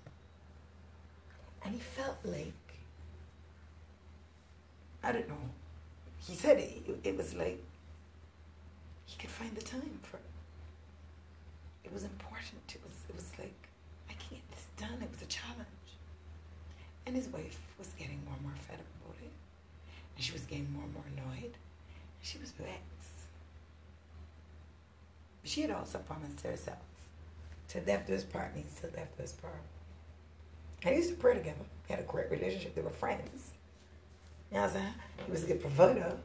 And 1.65 1.75
he 1.75 1.81
felt 1.81 2.17
like, 2.25 2.53
I 5.03 5.13
don't 5.13 5.29
know, 5.29 5.51
he 6.19 6.35
said 6.35 6.59
it, 6.59 6.83
it 7.05 7.17
was 7.17 7.35
like 7.35 7.63
he 9.07 9.19
could 9.19 9.31
find 9.31 9.55
the 9.55 9.63
time 9.63 9.99
for 10.03 10.17
it. 10.17 10.30
It 11.85 11.93
was 11.93 12.05
important. 12.05 12.63
It 12.69 12.81
was, 12.83 12.93
it 13.09 13.15
was 13.15 13.31
like, 13.39 13.69
I 14.09 14.13
can't 14.15 14.43
get 14.43 14.51
this 14.53 14.67
done. 14.77 15.03
It 15.03 15.11
was 15.11 15.23
a 15.23 15.27
challenge. 15.27 15.89
And 17.07 17.17
his 17.17 17.29
wife 17.29 17.59
was 17.79 17.89
getting 17.99 18.21
more 18.25 18.35
and 18.35 18.43
more 18.43 18.53
fed 18.69 18.79
up 18.79 18.87
about 19.03 19.17
it. 19.23 19.33
And 20.17 20.25
she 20.25 20.33
was 20.33 20.43
getting 20.43 20.73
more 20.73 20.85
and 20.85 20.95
more 20.95 21.05
annoyed. 21.17 21.55
And 21.55 22.23
she 22.23 22.39
was 22.39 22.51
vexed. 22.53 22.81
She 25.45 25.63
had 25.63 25.71
also 25.71 25.99
promised 25.99 26.43
herself 26.43 26.79
to 27.69 27.81
death 27.81 28.07
do 28.07 28.13
his 28.13 28.25
part 28.25 28.55
to 28.55 28.87
death 28.89 29.09
do 29.17 29.23
his 29.23 29.33
part. 29.33 29.63
They 30.83 30.97
used 30.97 31.11
to 31.11 31.17
pray 31.17 31.35
together. 31.35 31.65
They 31.87 31.95
had 31.95 32.05
a 32.05 32.07
great 32.07 32.31
relationship. 32.31 32.75
They 32.75 32.83
were 32.83 32.91
friends. 32.91 33.53
You 34.51 34.57
know 34.57 34.63
what 34.63 34.71
I'm 34.71 34.77
saying? 34.77 34.95
He 35.27 35.33
was 35.33 35.45
a 35.45 35.47
good 35.47 35.61
provider, 35.61 36.17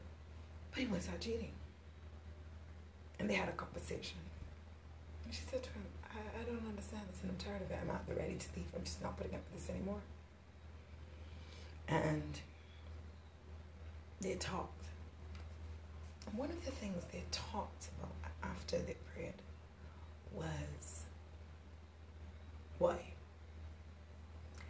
but 0.71 0.79
he 0.79 0.87
was 0.87 1.07
out 1.09 1.19
cheating. 1.19 1.51
And 3.19 3.29
they 3.29 3.35
had 3.35 3.49
a 3.49 3.53
conversation. 3.53 4.17
She 5.31 5.41
said 5.49 5.63
to 5.63 5.69
him, 5.69 5.83
I, 6.03 6.41
I 6.41 6.43
don't 6.43 6.65
understand 6.67 7.03
this 7.11 7.21
I'm 7.23 7.35
tired 7.38 7.61
of 7.61 7.71
it. 7.71 7.77
I'm 7.81 7.88
not 7.88 8.03
ready 8.07 8.35
to 8.35 8.47
leave. 8.55 8.67
I'm 8.75 8.83
just 8.83 9.01
not 9.01 9.17
putting 9.17 9.35
up 9.35 9.41
with 9.51 9.61
this 9.61 9.75
anymore. 9.75 10.01
And 11.88 12.39
they 14.21 14.35
talked. 14.35 14.71
One 16.31 16.49
of 16.49 16.63
the 16.65 16.71
things 16.71 17.03
they 17.11 17.23
talked 17.31 17.89
about 17.99 18.31
after 18.43 18.77
they 18.77 18.95
prayed 19.13 19.33
was 20.33 21.03
why? 22.79 22.97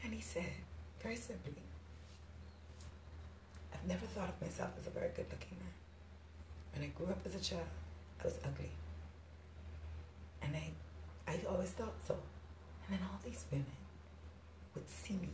And 0.03 0.13
he 0.13 0.21
said, 0.21 0.43
very 1.01 1.15
simply, 1.15 1.53
I've 3.73 3.87
never 3.87 4.05
thought 4.05 4.29
of 4.29 4.41
myself 4.41 4.71
as 4.79 4.87
a 4.87 4.91
very 4.91 5.09
good 5.15 5.25
looking 5.31 5.57
man. 5.59 5.73
When 6.73 6.83
I 6.83 6.87
grew 6.87 7.07
up 7.07 7.19
as 7.25 7.35
a 7.35 7.39
child, 7.39 7.67
I 8.21 8.25
was 8.25 8.37
ugly. 8.43 8.69
And 10.45 10.55
I, 10.55 10.71
I 11.27 11.39
always 11.49 11.69
thought 11.71 11.95
so. 12.07 12.13
And 12.87 12.97
then 12.97 13.07
all 13.09 13.19
these 13.25 13.45
women 13.51 13.65
would 14.75 14.87
see 14.87 15.15
me 15.15 15.29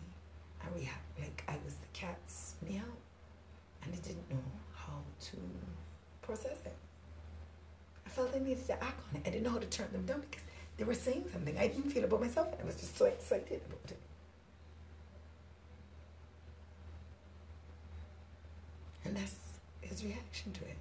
and 0.64 0.76
react 0.76 1.20
like 1.20 1.44
I 1.48 1.58
was 1.66 1.76
the 1.76 1.88
cat's 1.94 2.56
meow. 2.68 2.82
And 3.84 3.94
they 3.94 3.98
didn't 3.98 4.30
know 4.30 4.44
how 4.74 5.02
to 5.20 5.38
process 6.22 6.60
it. 6.66 6.76
I 8.06 8.10
felt 8.10 8.34
I 8.36 8.40
needed 8.40 8.66
to 8.68 8.84
act 8.84 9.02
on 9.10 9.20
it. 9.20 9.28
I 9.28 9.32
didn't 9.32 9.44
know 9.44 9.52
how 9.52 9.60
to 9.60 9.66
turn 9.68 9.92
them 9.92 10.06
down 10.06 10.22
because 10.22 10.46
they 10.78 10.84
were 10.84 10.94
saying 10.94 11.26
something 11.34 11.58
I 11.58 11.68
didn't 11.68 11.90
feel 11.92 12.04
about 12.06 12.22
myself. 12.22 12.48
And 12.54 12.62
I 12.62 12.66
was 12.66 12.76
just 12.76 12.98
so 12.98 13.06
excited 13.06 13.62
about 13.68 13.92
it. 13.92 14.00
And 19.04 19.18
that's 19.18 19.36
his 19.82 20.06
reaction 20.06 20.54
to 20.54 20.62
it. 20.62 20.78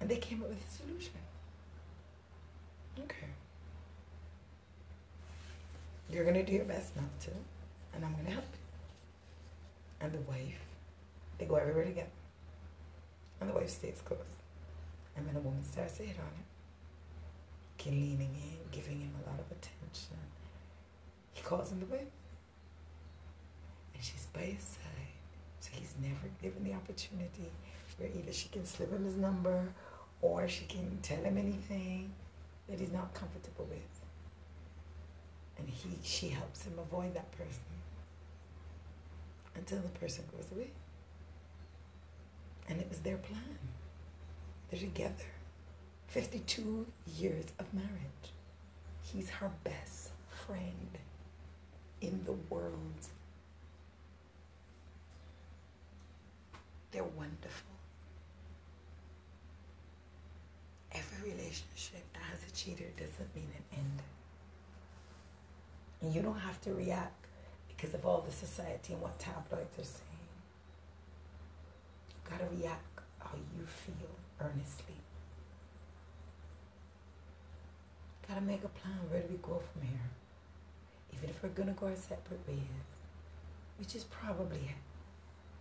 And 0.00 0.08
they 0.08 0.16
came 0.16 0.42
up 0.42 0.48
with 0.48 0.64
a 0.66 0.70
solution. 0.70 1.12
Okay. 3.04 3.26
You're 6.10 6.24
going 6.24 6.36
to 6.36 6.44
do 6.44 6.52
your 6.52 6.64
best 6.64 6.96
not 6.96 7.20
to, 7.20 7.30
and 7.94 8.04
I'm 8.04 8.12
going 8.14 8.26
to 8.26 8.32
help 8.32 8.44
you. 8.44 10.06
And 10.06 10.12
the 10.12 10.20
wife, 10.20 10.60
they 11.38 11.44
go 11.44 11.56
everywhere 11.56 11.84
together. 11.84 12.08
And 13.40 13.50
the 13.50 13.54
wife 13.54 13.68
stays 13.68 14.00
close. 14.04 14.18
And 15.16 15.26
then 15.26 15.34
the 15.34 15.40
woman 15.40 15.62
starts 15.64 15.98
to 15.98 16.04
hit 16.04 16.16
on 16.16 16.24
him. 16.24 16.44
Keep 17.76 17.92
leaning 17.92 18.34
in, 18.34 18.58
giving 18.72 19.00
him 19.00 19.12
a 19.24 19.30
lot 19.30 19.38
of 19.38 19.46
attention. 19.50 20.16
He 21.32 21.42
calls 21.42 21.70
him 21.72 21.80
the 21.80 21.86
wife. 21.86 22.00
And 23.94 24.02
she's 24.02 24.26
by 24.32 24.40
his 24.40 24.62
side. 24.62 25.12
So 25.60 25.70
he's 25.72 25.94
never 26.00 26.28
given 26.40 26.64
the 26.64 26.74
opportunity 26.74 27.50
where 27.98 28.08
either 28.16 28.32
she 28.32 28.48
can 28.48 28.64
slip 28.64 28.92
him 28.92 29.04
his 29.04 29.16
number 29.16 29.72
or 30.22 30.48
she 30.48 30.64
can 30.64 30.98
tell 31.02 31.22
him 31.22 31.36
anything 31.36 32.12
that 32.68 32.78
he's 32.78 32.92
not 32.92 33.14
comfortable 33.14 33.66
with. 33.68 33.78
And 35.58 35.68
he 35.68 35.98
she 36.02 36.28
helps 36.28 36.64
him 36.64 36.78
avoid 36.78 37.14
that 37.14 37.30
person 37.32 37.62
until 39.56 39.78
the 39.78 39.88
person 39.98 40.24
goes 40.36 40.46
away. 40.54 40.70
And 42.68 42.80
it 42.80 42.88
was 42.88 42.98
their 43.00 43.16
plan. 43.16 43.58
They're 44.70 44.80
together. 44.80 45.24
52 46.08 46.86
years 47.16 47.44
of 47.58 47.72
marriage. 47.72 48.32
He's 49.02 49.30
her 49.30 49.50
best 49.64 50.10
friend 50.46 50.98
in 52.00 52.22
the 52.24 52.32
world. 52.32 53.08
They're 56.92 57.04
wonderful. 57.04 57.77
Every 61.18 61.32
relationship 61.32 62.04
that 62.12 62.22
has 62.22 62.38
a 62.46 62.52
cheater 62.54 62.84
doesn't 62.96 63.34
mean 63.34 63.50
an 63.56 63.78
end. 63.78 64.02
And 66.00 66.14
you 66.14 66.22
don't 66.22 66.38
have 66.38 66.60
to 66.62 66.72
react 66.72 67.26
because 67.66 67.92
of 67.94 68.06
all 68.06 68.20
the 68.20 68.32
society 68.32 68.92
and 68.92 69.02
what 69.02 69.18
tabloids 69.18 69.78
are 69.78 69.84
saying. 69.84 70.28
You 72.10 72.30
gotta 72.30 72.44
react 72.54 73.00
how 73.18 73.36
you 73.36 73.66
feel 73.66 74.10
earnestly. 74.40 74.94
Gotta 78.28 78.42
make 78.42 78.62
a 78.62 78.68
plan. 78.68 78.98
Where 79.10 79.20
do 79.22 79.28
we 79.30 79.38
go 79.38 79.60
from 79.72 79.82
here? 79.82 80.10
Even 81.14 81.30
if 81.30 81.42
we're 81.42 81.48
gonna 81.48 81.72
go 81.72 81.86
our 81.86 81.96
separate 81.96 82.46
ways, 82.46 82.86
which 83.78 83.96
is 83.96 84.04
probably 84.04 84.74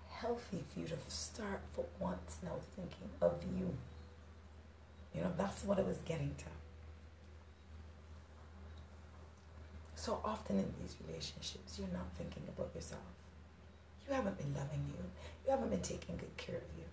healthy 0.10 0.64
for 0.72 0.80
you 0.82 0.88
to 0.88 0.98
start 1.08 1.62
for 1.74 1.86
once 2.00 2.38
now 2.44 2.58
thinking 2.76 3.10
of 3.22 3.42
you. 3.58 3.76
You 5.14 5.22
know, 5.22 5.32
that's 5.38 5.64
what 5.64 5.80
I 5.80 5.84
was 5.84 5.98
getting 6.06 6.34
to. 6.38 6.46
So 9.96 10.22
often 10.24 10.58
in 10.60 10.74
these 10.82 10.96
relationships, 11.08 11.78
you're 11.78 11.88
not 11.92 12.08
thinking 12.16 12.44
about 12.48 12.70
yourself. 12.76 13.02
You 14.08 14.14
haven't 14.14 14.38
been 14.38 14.54
loving 14.54 14.86
you. 14.88 15.04
You 15.46 15.52
haven't 15.52 15.70
been 15.70 15.82
taking 15.82 16.16
good 16.18 16.38
care 16.38 16.56
of 16.56 16.62
you. 16.78 16.86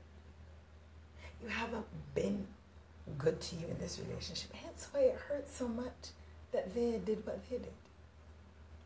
You 1.42 1.48
haven't 1.48 1.87
been 2.14 2.46
good 3.18 3.40
to 3.40 3.57
you 3.57 3.66
in 3.68 3.79
this 3.79 4.00
relationship. 4.09 4.53
Hence 4.55 4.88
why 4.90 5.00
it 5.00 5.18
hurts 5.29 5.57
so 5.57 5.68
much 5.68 6.11
that 6.53 6.74
they 6.74 7.00
did 7.05 7.24
what 7.27 7.38
they 7.48 7.59
did. 7.59 7.72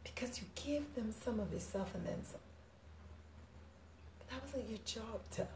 Because 0.04 0.40
you 0.40 0.46
gave 0.54 0.94
them 0.94 1.14
some 1.24 1.38
of 1.40 1.52
yourself 1.52 1.94
and 1.94 2.04
then 2.06 2.24
some. 2.24 2.40
But 4.18 4.30
that 4.30 4.42
wasn't 4.42 4.68
your 4.68 4.80
job 4.84 5.20
to, 5.32 5.46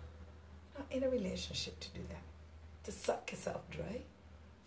not 0.78 0.86
in 0.90 1.02
a 1.02 1.10
relationship 1.10 1.78
to 1.80 1.88
do 1.90 2.00
that. 2.08 2.22
To 2.84 2.92
suck 2.92 3.30
yourself 3.30 3.62
dry. 3.70 4.02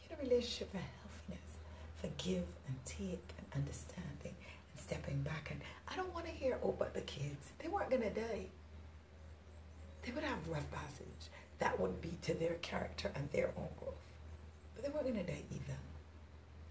You're 0.10 0.20
in 0.20 0.26
a 0.26 0.30
relationship 0.30 0.72
for 0.72 0.78
healthiness, 0.78 1.50
for 2.02 2.08
give 2.18 2.46
and 2.68 2.76
take 2.86 3.34
and 3.38 3.46
understanding 3.54 4.36
and 4.72 4.82
stepping 4.82 5.22
back. 5.22 5.50
And 5.52 5.60
I 5.88 5.98
don't 5.98 6.14
want 6.14 6.26
to 6.26 6.32
hear, 6.32 6.58
oh, 6.64 6.76
but 6.78 6.94
the 6.94 7.02
kids, 7.02 7.52
they 7.60 7.68
weren't 7.68 7.90
going 7.90 8.04
to 8.04 8.10
die. 8.10 8.46
They 10.04 10.12
would 10.12 10.24
have 10.24 10.48
rough 10.48 10.70
passage. 10.72 11.30
That 11.60 11.78
would 11.80 12.02
be 12.02 12.18
to 12.24 12.34
their 12.34 12.56
character 12.56 13.12
and 13.16 13.30
their 13.32 13.52
own 13.58 13.68
growth. 13.80 13.96
But 14.76 14.86
they 14.86 14.92
weren't 14.92 15.06
going 15.06 15.26
to 15.26 15.32
die 15.32 15.44
either. 15.52 15.78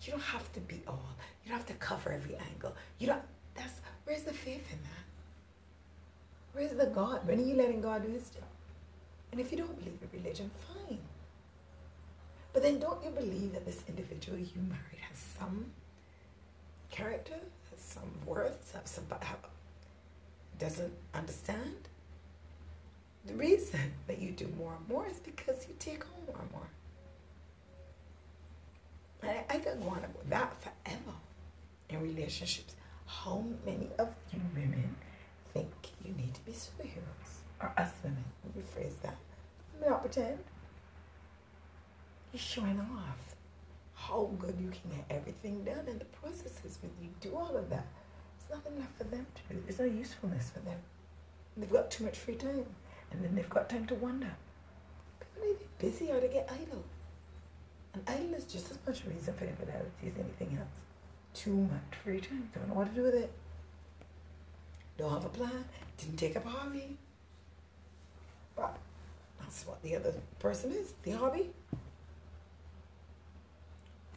You 0.03 0.13
don't 0.13 0.23
have 0.23 0.53
to 0.53 0.61
be 0.61 0.83
all. 0.87 1.15
You 1.43 1.51
don't 1.51 1.59
have 1.59 1.67
to 1.67 1.75
cover 1.75 2.13
every 2.13 2.37
angle. 2.37 2.75
You 2.99 3.09
don't. 3.09 3.23
That's 3.55 3.81
where's 4.05 4.23
the 4.23 4.35
faith 4.35 4.67
in 4.71 4.79
that? 4.83 5.05
Where's 6.53 6.73
the 6.73 6.87
God? 6.87 7.27
When 7.27 7.39
are 7.39 7.43
you 7.43 7.55
letting 7.55 7.81
God 7.81 8.07
do 8.07 8.13
His 8.13 8.29
job? 8.31 8.45
And 9.33 9.41
if 9.41 9.51
you 9.51 9.59
don't 9.59 9.79
believe 9.79 9.99
in 10.03 10.21
religion, 10.21 10.51
fine. 10.69 10.99
But 12.55 12.63
then 12.63 12.79
don't 12.79 13.05
you 13.05 13.11
believe 13.11 13.53
that 13.53 13.67
this 13.67 13.83
individual 13.89 14.39
you 14.39 14.63
married 14.69 15.03
has 15.11 15.19
some 15.39 15.67
character, 16.91 17.35
has 17.71 17.81
some 17.81 18.11
worth, 18.25 18.73
has 18.73 18.91
some 18.91 19.05
doesn't 20.59 20.93
understand? 21.13 21.89
The 23.27 23.35
reason 23.35 23.81
that 24.07 24.21
you 24.21 24.31
do 24.31 24.49
more 24.57 24.75
and 24.79 24.89
more 24.89 25.07
is 25.09 25.19
because 25.19 25.67
you 25.69 25.75
take 25.79 26.05
on 26.05 26.27
more 26.27 26.41
and 26.41 26.53
more. 26.53 26.69
And 29.23 29.31
I, 29.31 29.55
I 29.55 29.59
could 29.59 29.83
go 29.83 29.89
on 29.89 29.99
about 29.99 30.31
that 30.31 30.55
forever 30.63 31.17
in 31.89 32.03
relationships. 32.03 32.75
How 33.07 33.45
many 33.67 33.89
of 33.99 34.15
you 34.33 34.41
women 34.55 34.95
think 35.53 35.73
you 36.05 36.13
need 36.15 36.35
to 36.35 36.41
be 36.45 36.53
superheroes? 36.53 37.41
Or 37.61 37.73
us 37.77 37.91
women, 38.03 38.25
let 38.45 38.57
me 38.57 38.63
rephrase 38.63 39.01
that. 39.03 39.17
Let 39.75 39.83
me 39.83 39.89
not 39.89 40.03
pretend. 40.03 40.39
You're 42.35 42.41
showing 42.41 42.81
off 42.81 43.37
how 43.95 44.29
good 44.41 44.57
you 44.61 44.69
can 44.69 44.91
get 44.91 45.05
everything 45.09 45.63
done 45.63 45.85
and 45.87 46.01
the 46.01 46.05
processes 46.07 46.79
when 46.83 46.91
you 47.01 47.11
do 47.21 47.37
all 47.37 47.57
of 47.57 47.71
that. 47.71 47.87
There's 48.41 48.59
nothing 48.59 48.77
left 48.81 48.99
for 48.99 49.05
them 49.05 49.25
to 49.37 49.55
do. 49.55 49.63
There's 49.65 49.79
no 49.79 49.85
usefulness 49.85 50.51
for 50.51 50.59
them. 50.59 50.81
They've 51.57 51.71
got 51.71 51.93
too 51.93 52.03
much 52.03 52.19
free 52.19 52.35
time. 52.35 52.67
And 53.13 53.23
then 53.23 53.37
they've 53.37 53.49
got 53.49 53.71
time 53.71 53.87
to 53.87 53.95
wonder. 53.95 54.35
People 55.21 55.49
either 55.49 55.65
busy 55.79 56.11
or 56.11 56.19
they 56.19 56.27
get 56.27 56.51
idle. 56.53 56.83
And 57.93 58.03
idle 58.09 58.35
is 58.35 58.47
just 58.47 58.69
as 58.73 58.79
much 58.85 59.05
reason 59.07 59.33
for 59.35 59.45
infidelity 59.45 60.09
as 60.09 60.15
anything 60.19 60.59
else. 60.59 60.81
Too 61.35 61.55
much 61.55 61.99
free 62.03 62.19
time. 62.19 62.51
Don't 62.53 62.67
know 62.67 62.75
what 62.75 62.89
to 62.89 62.95
do 62.97 63.03
with 63.03 63.15
it. 63.15 63.33
Don't 64.99 65.13
have 65.13 65.25
a 65.25 65.29
plan. 65.29 65.65
Didn't 65.99 66.17
take 66.17 66.37
up 66.37 66.47
a 66.47 66.49
hobby. 66.49 66.97
But 68.57 68.77
that's 69.39 69.65
what 69.69 69.81
the 69.85 69.95
other 69.95 70.15
person 70.41 70.73
is, 70.73 70.95
the 71.05 71.13
hobby. 71.13 71.51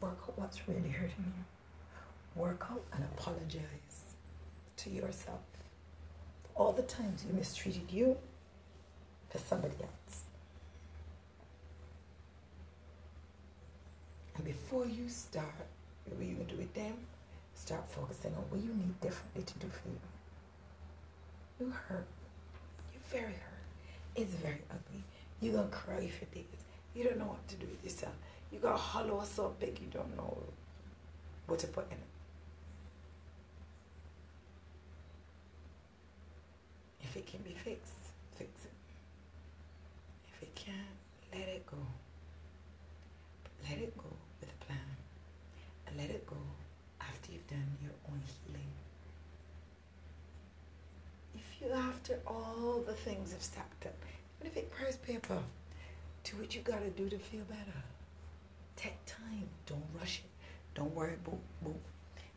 Work 0.02 0.20
out 0.24 0.38
what's 0.38 0.68
really 0.68 0.90
hurting 0.90 1.34
you. 1.36 2.42
Work 2.42 2.68
out 2.70 2.84
and 2.94 3.04
apologize 3.04 4.16
to 4.78 4.90
yourself. 4.90 5.40
All 6.56 6.72
the 6.72 6.84
times 6.84 7.26
you 7.28 7.34
mistreated 7.34 7.92
you, 7.92 8.18
for 9.30 9.38
somebody 9.38 9.76
else. 9.82 10.24
And 14.36 14.46
before 14.46 14.86
you 14.86 15.10
start 15.10 15.46
what 16.06 16.26
you 16.26 16.36
can 16.36 16.46
do 16.46 16.56
with 16.58 16.74
them, 16.74 16.94
start 17.56 17.90
focusing 17.90 18.34
on 18.36 18.44
what 18.50 18.62
you 18.62 18.70
need 18.70 19.00
differently 19.02 19.44
to 19.44 19.54
do 19.60 19.68
for 19.68 19.90
you. 19.90 20.00
You 21.60 21.74
hurt. 21.88 22.08
You're 22.94 23.22
very 23.22 23.34
hurt. 23.34 23.66
It's 24.16 24.34
very 24.36 24.62
ugly. 24.70 25.04
You're 25.42 25.56
gonna 25.56 25.68
cry 25.70 26.08
for 26.08 26.26
days. 26.34 26.46
You 26.94 27.04
don't 27.06 27.18
know 27.18 27.26
what 27.26 27.48
to 27.50 27.56
do 27.56 27.68
with 27.68 27.84
yourself. 27.84 28.14
You 28.52 28.60
got 28.60 28.76
a 28.76 28.78
hollow 28.78 29.24
so 29.24 29.54
big 29.60 29.80
you 29.80 29.88
don't 29.92 30.16
know 30.16 30.38
what 31.48 31.60
to 31.60 31.68
put 31.68 31.86
in 31.88 31.98
it. 31.98 32.04
If 37.02 37.16
it 37.18 37.26
can 37.26 37.42
be 37.42 37.52
fixed, 37.52 37.94
fix 38.38 38.50
it. 38.66 38.72
If 40.34 40.44
it 40.44 40.56
can't, 40.56 40.78
let 41.34 41.48
it 41.48 41.66
go. 41.66 41.78
Let 43.70 43.80
it 43.80 43.98
go 43.98 44.10
with 44.40 44.50
a 44.50 44.66
plan. 44.66 44.80
And 45.88 45.98
let 45.98 46.10
it 46.10 46.26
go 46.28 46.38
after 47.02 47.32
you've 47.32 47.48
done 47.48 47.78
your 47.82 47.94
own 48.10 48.22
healing. 48.46 48.72
If 51.36 51.62
you, 51.62 51.72
after 51.74 52.20
all 52.28 52.84
the 52.86 52.94
things 52.94 53.32
have 53.32 53.42
stacked 53.42 53.86
up, 53.86 53.96
even 54.40 54.52
if 54.52 54.58
it 54.58 54.72
cries 54.72 54.98
paper, 54.98 55.40
do 56.24 56.38
what 56.38 56.54
you 56.56 56.62
gotta 56.62 56.90
do 56.90 57.10
to 57.10 57.18
feel 57.18 57.44
better. 57.50 57.84
Take 58.78 59.06
time. 59.06 59.50
Don't 59.66 59.84
rush 60.00 60.20
it. 60.20 60.30
Don't 60.74 60.94
worry 60.96 61.16
about, 61.16 61.40
about 61.62 61.76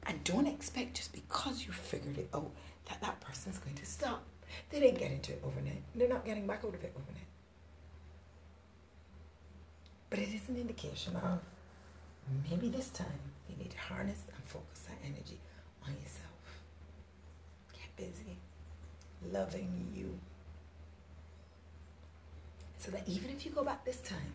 and 0.05 0.24
don't 0.24 0.46
expect 0.46 0.96
just 0.96 1.12
because 1.12 1.66
you 1.66 1.72
figured 1.72 2.18
it 2.18 2.29
out 2.35 2.50
that 2.88 3.00
that 3.03 3.20
person's 3.20 3.59
going 3.59 3.76
to 3.76 3.87
stop. 3.87 4.24
They 4.70 4.81
didn't 4.81 4.98
get 4.98 5.12
into 5.12 5.33
it 5.33 5.42
overnight. 5.44 5.83
They're 5.94 6.09
not 6.09 6.24
getting 6.24 6.46
back 6.46 6.64
out 6.64 6.74
of 6.74 6.83
it 6.83 6.92
overnight. 6.96 7.26
But 10.09 10.18
it 10.18 10.29
is 10.35 10.48
an 10.48 10.57
indication 10.57 11.14
of 11.16 11.40
maybe 12.50 12.68
this 12.68 12.88
time 12.88 13.20
you 13.48 13.57
need 13.57 13.70
to 13.70 13.79
harness 13.79 14.22
and 14.35 14.44
focus 14.44 14.81
that 14.88 14.96
energy 15.05 15.38
on 15.87 15.92
yourself. 15.92 16.31
Get 17.72 17.94
busy 17.96 18.38
loving 19.33 19.92
you. 19.94 20.18
So 22.79 22.90
that 22.90 23.07
even 23.07 23.31
if 23.31 23.44
you 23.44 23.53
go 23.53 23.62
back 23.62 23.85
this 23.85 23.98
time, 23.98 24.33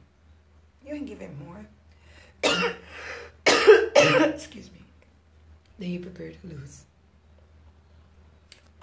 you 0.86 0.98
give 1.00 1.20
him 1.20 1.36
more. 1.46 1.66
Excuse 3.46 4.72
me. 4.72 4.80
Then 5.80 5.90
you 5.90 6.00
prepare 6.00 6.32
to 6.32 6.48
lose. 6.48 6.84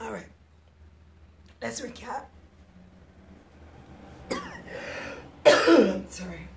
All 0.01 0.12
right. 0.12 0.27
Let's 1.61 1.81
recap. 1.81 2.25
Sorry 6.11 6.48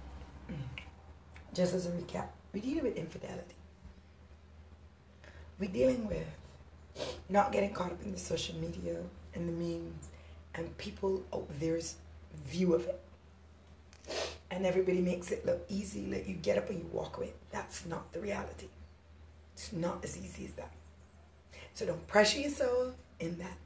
just 1.56 1.74
as 1.74 1.86
a 1.88 1.90
recap, 1.90 2.28
we're 2.54 2.62
dealing 2.62 2.84
with 2.84 2.98
infidelity. 2.98 3.56
We're 5.58 5.72
dealing 5.72 6.06
with 6.08 6.28
not 7.30 7.52
getting 7.52 7.74
caught 7.74 7.94
up 7.94 8.04
in 8.04 8.12
the 8.12 8.20
social 8.20 8.56
media 8.58 8.98
and 9.34 9.48
the 9.48 9.54
memes 9.54 10.10
and 10.54 10.78
people 10.78 11.24
out 11.34 11.48
there's 11.60 11.96
view 12.46 12.74
of 12.74 12.86
it. 12.88 13.02
And 14.56 14.66
everybody 14.66 15.02
makes 15.02 15.32
it 15.32 15.46
look 15.46 15.66
easy, 15.68 16.06
like 16.06 16.30
you 16.30 16.36
get 16.36 16.58
up 16.58 16.70
and 16.70 16.80
you 16.80 16.86
walk 16.94 17.18
away. 17.18 17.34
That's 17.52 17.86
not 17.86 18.14
the 18.14 18.22
reality. 18.22 18.68
It's 19.54 19.74
not 19.74 20.02
as 20.02 20.18
easy 20.18 20.46
as 20.46 20.54
that. 20.54 20.72
So 21.74 21.86
don't 21.86 22.08
pressure 22.08 22.40
yourself 22.40 22.94
in 23.20 23.38
that. 23.40 23.58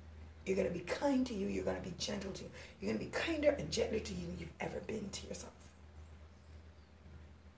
You're 0.47 0.55
going 0.55 0.67
to 0.67 0.73
be 0.73 0.79
kind 0.79 1.27
to 1.27 1.33
you. 1.35 1.45
You're 1.45 1.63
going 1.63 1.77
to 1.77 1.87
be 1.87 1.93
gentle 1.99 2.31
to 2.31 2.43
you. 2.43 2.49
You're 2.81 2.91
going 2.91 3.05
to 3.05 3.05
be 3.05 3.11
kinder 3.11 3.51
and 3.51 3.71
gentler 3.71 3.99
to 3.99 4.13
you 4.15 4.25
than 4.25 4.37
you've 4.39 4.49
ever 4.59 4.79
been 4.87 5.07
to 5.11 5.27
yourself. 5.27 5.53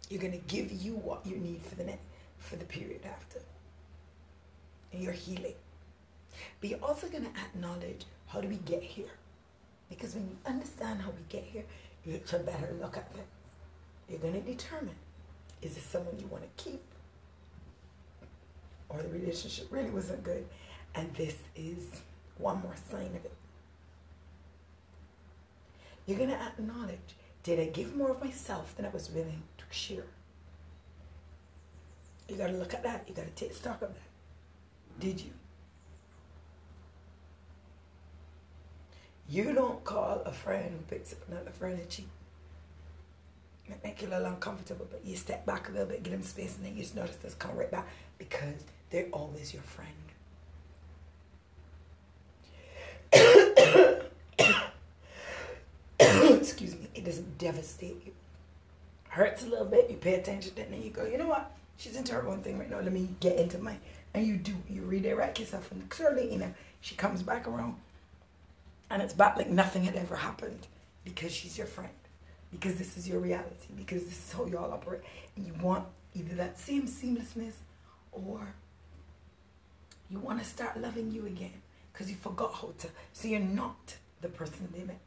You're 0.09 0.19
going 0.19 0.33
to 0.33 0.53
give 0.53 0.69
you 0.69 0.95
what 0.95 1.25
you 1.25 1.37
need 1.37 1.61
for 1.63 1.75
the 1.75 1.85
next, 1.85 2.03
for 2.37 2.57
the 2.57 2.65
period 2.65 3.05
after. 3.05 3.39
And 4.91 5.01
you're 5.01 5.13
healing. 5.13 5.55
But 6.59 6.69
you're 6.69 6.83
also 6.83 7.07
going 7.07 7.23
to 7.23 7.39
acknowledge 7.39 8.03
how 8.27 8.41
do 8.41 8.49
we 8.49 8.57
get 8.57 8.83
here? 8.83 9.13
Because 9.89 10.15
when 10.15 10.27
you 10.27 10.35
understand 10.45 11.01
how 11.01 11.11
we 11.11 11.23
get 11.29 11.45
here, 11.45 11.63
you 12.05 12.19
a 12.33 12.39
better 12.39 12.75
look 12.79 12.97
at 12.97 13.11
it. 13.15 13.27
You're 14.09 14.19
going 14.19 14.33
to 14.33 14.41
determine 14.41 14.95
is 15.61 15.75
this 15.75 15.83
someone 15.83 16.17
you 16.19 16.27
want 16.27 16.43
to 16.43 16.63
keep? 16.63 16.81
Or 18.89 19.01
the 19.01 19.09
relationship 19.09 19.67
really 19.69 19.91
wasn't 19.91 20.23
good. 20.23 20.45
And 20.95 21.13
this 21.13 21.35
is 21.55 22.01
one 22.37 22.61
more 22.61 22.75
sign 22.89 23.07
of 23.07 23.25
it. 23.25 23.33
You're 26.05 26.17
going 26.17 26.31
to 26.31 26.35
acknowledge 26.41 27.15
did 27.43 27.59
I 27.59 27.65
give 27.65 27.95
more 27.95 28.11
of 28.11 28.23
myself 28.23 28.75
than 28.75 28.85
I 28.85 28.89
was 28.89 29.09
willing 29.09 29.41
to 29.57 29.63
share? 29.71 30.05
You 32.27 32.35
got 32.35 32.47
to 32.47 32.53
look 32.53 32.73
at 32.73 32.83
that. 32.83 33.05
You 33.07 33.15
got 33.15 33.25
to 33.25 33.31
take 33.31 33.53
stock 33.53 33.81
of 33.81 33.89
that. 33.89 34.99
Did 34.99 35.21
you? 35.21 35.31
You 39.29 39.53
don't 39.53 39.83
call 39.83 40.21
a 40.25 40.31
friend 40.31 40.71
who 40.71 40.95
picks 40.95 41.13
up 41.13 41.19
another 41.29 41.51
friend 41.51 41.79
and 41.79 41.89
cheat. 41.89 42.07
It 43.67 43.79
make 43.83 44.01
you 44.01 44.09
a 44.09 44.09
little 44.09 44.25
uncomfortable, 44.27 44.87
but 44.91 45.05
you 45.05 45.15
step 45.15 45.45
back 45.45 45.69
a 45.69 45.71
little 45.71 45.87
bit, 45.87 46.03
give 46.03 46.11
them 46.11 46.23
space, 46.23 46.57
and 46.57 46.65
then 46.65 46.75
you 46.75 46.81
just 46.81 46.95
notice 46.95 47.15
this 47.17 47.33
come 47.35 47.55
right 47.55 47.71
back 47.71 47.87
because 48.17 48.65
they're 48.89 49.07
always 49.13 49.53
your 49.53 49.63
friend. 49.63 49.89
Excuse 55.99 56.75
me, 56.75 56.89
it 56.93 57.05
doesn't 57.05 57.37
devastate 57.37 58.01
you. 58.05 58.11
hurts 59.07 59.43
a 59.43 59.47
little 59.47 59.65
bit, 59.65 59.89
you 59.89 59.95
pay 59.95 60.15
attention, 60.15 60.51
and 60.57 60.73
then 60.73 60.81
you 60.81 60.89
go, 60.89 61.05
you 61.05 61.17
know 61.17 61.27
what? 61.27 61.51
She's 61.77 61.95
into 61.95 62.13
her 62.13 62.27
own 62.27 62.41
thing 62.41 62.59
right 62.59 62.69
now. 62.69 62.79
Let 62.79 62.93
me 62.93 63.09
get 63.19 63.37
into 63.37 63.57
mine. 63.57 63.79
And 64.13 64.27
you 64.27 64.37
do. 64.37 64.53
You 64.69 64.83
redirect 64.83 65.39
yourself. 65.39 65.71
And 65.71 65.89
clearly, 65.89 66.31
you 66.31 66.37
know, 66.37 66.53
she 66.79 66.93
comes 66.95 67.23
back 67.23 67.47
around. 67.47 67.75
And 68.91 69.01
it's 69.01 69.13
back 69.13 69.37
like 69.37 69.49
nothing 69.49 69.83
had 69.83 69.95
ever 69.95 70.15
happened. 70.15 70.67
Because 71.03 71.31
she's 71.31 71.57
your 71.57 71.67
friend. 71.67 71.89
Because 72.51 72.75
this 72.75 72.97
is 72.97 73.07
your 73.07 73.19
reality. 73.19 73.73
Because 73.75 74.03
this 74.03 74.17
is 74.27 74.33
how 74.33 74.45
y'all 74.45 74.71
operate. 74.71 75.01
And 75.35 75.47
you 75.47 75.53
want 75.61 75.85
either 76.13 76.35
that 76.35 76.59
same 76.59 76.83
seamlessness 76.83 77.53
or 78.11 78.53
you 80.09 80.19
want 80.19 80.39
to 80.39 80.45
start 80.45 80.79
loving 80.79 81.11
you 81.11 81.25
again. 81.25 81.61
Because 81.91 82.09
you 82.09 82.17
forgot 82.17 82.53
how 82.53 82.73
to. 82.77 82.87
So 83.13 83.27
you're 83.27 83.39
not 83.39 83.95
the 84.21 84.29
person 84.29 84.69
they 84.71 84.83
met 84.83 84.99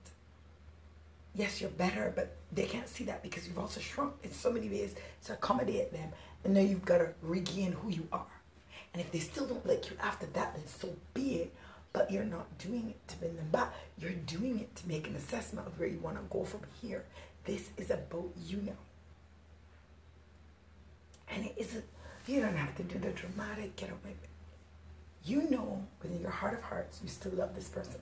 yes, 1.35 1.61
you're 1.61 1.71
better, 1.71 2.13
but 2.15 2.37
they 2.53 2.65
can't 2.65 2.89
see 2.89 3.05
that 3.05 3.23
because 3.23 3.47
you've 3.47 3.59
also 3.59 3.81
shrunk 3.81 4.15
in 4.23 4.33
so 4.33 4.51
many 4.51 4.69
ways 4.69 4.95
to 5.27 5.33
accommodate 5.33 5.93
them. 5.93 6.11
And 6.45 6.55
now 6.55 6.61
you've 6.61 6.85
got 6.85 6.99
to 6.99 7.13
regain 7.23 7.73
who 7.73 7.91
you 7.91 8.07
are. 8.13 8.27
And 8.93 9.01
if 9.01 9.11
they 9.11 9.19
still 9.19 9.47
don't 9.47 9.67
like 9.67 9.91
you 9.91 9.97
after 10.01 10.27
that, 10.27 10.55
then 10.55 10.67
so 10.67 10.95
be 11.13 11.37
it. 11.37 11.55
But 11.95 12.11
you're 12.11 12.25
not 12.25 12.59
doing 12.59 12.91
it 12.91 13.09
to 13.09 13.17
bring 13.17 13.37
them 13.37 13.49
back. 13.51 13.73
You're 13.99 14.11
doing 14.11 14.59
it 14.59 14.75
to 14.77 14.89
make 14.89 15.07
an 15.07 15.15
assessment 15.15 15.67
of 15.67 15.79
where 15.79 15.89
you 15.89 16.01
want 16.01 16.17
to 16.17 16.23
go 16.29 16.45
from 16.45 16.61
here. 16.83 17.05
This 17.45 17.71
is 17.79 17.91
about 17.91 18.31
you 18.45 18.59
now. 18.59 18.73
And 21.31 21.47
it 21.47 21.55
isn't, 21.57 21.85
you 22.27 22.41
don't 22.41 22.57
have 22.57 22.75
to 22.77 22.83
do 22.83 22.99
the 22.99 23.11
dramatic 23.11 23.77
get 23.77 23.91
away. 23.91 24.17
You 25.25 25.49
know 25.49 25.87
within 26.03 26.21
your 26.21 26.31
heart 26.31 26.55
of 26.55 26.63
hearts, 26.63 27.01
you 27.03 27.09
still 27.09 27.33
love 27.33 27.55
this 27.55 27.69
person. 27.69 28.01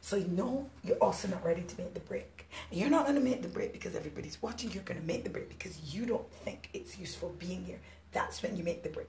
So 0.00 0.16
you 0.16 0.28
know 0.28 0.70
you're 0.82 0.96
also 0.96 1.28
not 1.28 1.44
ready 1.44 1.62
to 1.62 1.78
make 1.78 1.92
the 1.92 2.00
break. 2.00 2.48
And 2.70 2.80
you're 2.80 2.90
not 2.90 3.04
going 3.04 3.16
to 3.16 3.22
make 3.22 3.42
the 3.42 3.48
break 3.48 3.74
because 3.74 3.94
everybody's 3.94 4.40
watching. 4.40 4.72
You're 4.72 4.84
going 4.84 5.00
to 5.00 5.06
make 5.06 5.24
the 5.24 5.30
break 5.30 5.50
because 5.50 5.94
you 5.94 6.06
don't 6.06 6.30
think 6.44 6.70
it's 6.72 6.98
useful 6.98 7.34
being 7.38 7.64
here. 7.64 7.78
That's 8.12 8.42
when 8.42 8.56
you 8.56 8.64
make 8.64 8.82
the 8.82 8.88
break. 8.88 9.08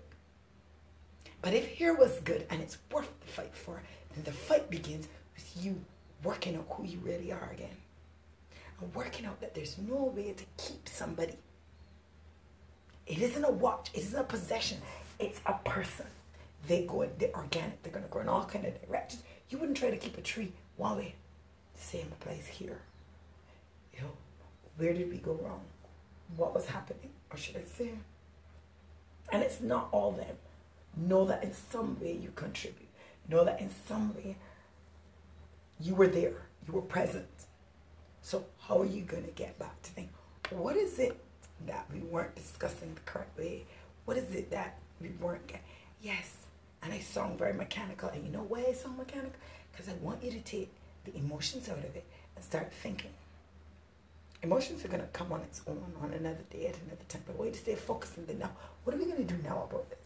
But 1.41 1.53
if 1.53 1.67
here 1.67 1.95
was 1.95 2.19
good 2.19 2.45
and 2.49 2.61
it's 2.61 2.77
worth 2.91 3.09
the 3.19 3.27
fight 3.27 3.55
for, 3.55 3.81
then 4.13 4.23
the 4.23 4.31
fight 4.31 4.69
begins 4.69 5.07
with 5.35 5.65
you 5.65 5.81
working 6.23 6.55
out 6.55 6.67
who 6.69 6.85
you 6.85 6.99
really 6.99 7.31
are 7.31 7.49
again. 7.51 7.75
And 8.79 8.93
working 8.93 9.25
out 9.25 9.41
that 9.41 9.55
there's 9.55 9.77
no 9.77 10.13
way 10.15 10.33
to 10.33 10.43
keep 10.57 10.87
somebody. 10.87 11.35
It 13.07 13.19
isn't 13.19 13.43
a 13.43 13.51
watch, 13.51 13.89
it 13.93 14.01
isn't 14.01 14.19
a 14.19 14.23
possession, 14.23 14.77
it's 15.19 15.41
a 15.45 15.53
person. 15.65 16.05
They 16.67 16.85
go, 16.85 17.07
they're 17.17 17.35
organic, 17.35 17.81
they're 17.81 17.91
going 17.91 18.05
to 18.05 18.11
grow 18.11 18.21
in 18.21 18.29
all 18.29 18.45
kind 18.45 18.65
of 18.65 18.87
directions. 18.87 19.23
You 19.49 19.57
wouldn't 19.57 19.77
try 19.77 19.89
to 19.89 19.97
keep 19.97 20.17
a 20.17 20.21
tree 20.21 20.51
Wally, 20.77 21.15
same 21.75 22.11
place 22.19 22.45
here. 22.45 22.79
You 23.93 24.01
know, 24.01 24.11
where 24.77 24.93
did 24.93 25.11
we 25.11 25.17
go 25.17 25.33
wrong? 25.43 25.61
What 26.37 26.53
was 26.53 26.67
happening? 26.67 27.09
Or 27.31 27.37
should 27.37 27.57
I 27.57 27.63
say? 27.63 27.91
And 29.31 29.43
it's 29.43 29.61
not 29.61 29.89
all 29.91 30.11
them. 30.11 30.37
Know 30.95 31.25
that 31.25 31.43
in 31.43 31.53
some 31.53 31.99
way 31.99 32.13
you 32.13 32.31
contribute. 32.35 32.89
Know 33.29 33.43
that 33.45 33.61
in 33.61 33.69
some 33.87 34.13
way 34.15 34.35
you 35.79 35.95
were 35.95 36.07
there. 36.07 36.33
You 36.67 36.73
were 36.73 36.81
present. 36.81 37.27
So 38.21 38.45
how 38.67 38.81
are 38.81 38.85
you 38.85 39.01
going 39.01 39.23
to 39.23 39.31
get 39.31 39.57
back 39.57 39.81
to 39.81 39.91
think, 39.91 40.09
what 40.51 40.75
is 40.75 40.99
it 40.99 41.17
that 41.65 41.87
we 41.93 41.99
weren't 41.99 42.35
discussing 42.35 42.93
the 42.93 43.01
correct 43.01 43.37
way? 43.37 43.65
What 44.05 44.17
is 44.17 44.33
it 44.35 44.51
that 44.51 44.77
we 44.99 45.09
weren't 45.19 45.47
getting? 45.47 45.65
Yes. 46.01 46.35
And 46.83 46.93
I 46.93 46.99
sound 46.99 47.39
very 47.39 47.53
mechanical. 47.53 48.09
And 48.09 48.25
you 48.25 48.31
know 48.31 48.45
why 48.47 48.65
I 48.67 48.73
sound 48.73 48.97
mechanical? 48.97 49.39
Because 49.71 49.87
I 49.89 49.93
want 50.01 50.23
you 50.23 50.31
to 50.31 50.39
take 50.39 50.71
the 51.05 51.15
emotions 51.15 51.69
out 51.69 51.77
of 51.77 51.95
it 51.95 52.05
and 52.35 52.43
start 52.43 52.71
thinking. 52.73 53.11
Emotions 54.43 54.83
are 54.83 54.87
going 54.87 55.01
to 55.01 55.07
come 55.07 55.31
on 55.31 55.41
its 55.41 55.61
own 55.67 55.93
on 56.01 56.13
another 56.13 56.43
day 56.49 56.67
at 56.67 56.75
another 56.85 57.03
time. 57.07 57.21
But 57.25 57.37
way 57.37 57.51
to 57.51 57.57
stay 57.57 57.75
focused 57.75 58.17
on 58.17 58.25
the 58.25 58.33
now. 58.33 58.51
What 58.83 58.95
are 58.95 58.99
we 58.99 59.05
going 59.05 59.25
to 59.25 59.33
do 59.33 59.41
now 59.43 59.67
about 59.69 59.89
this? 59.89 59.99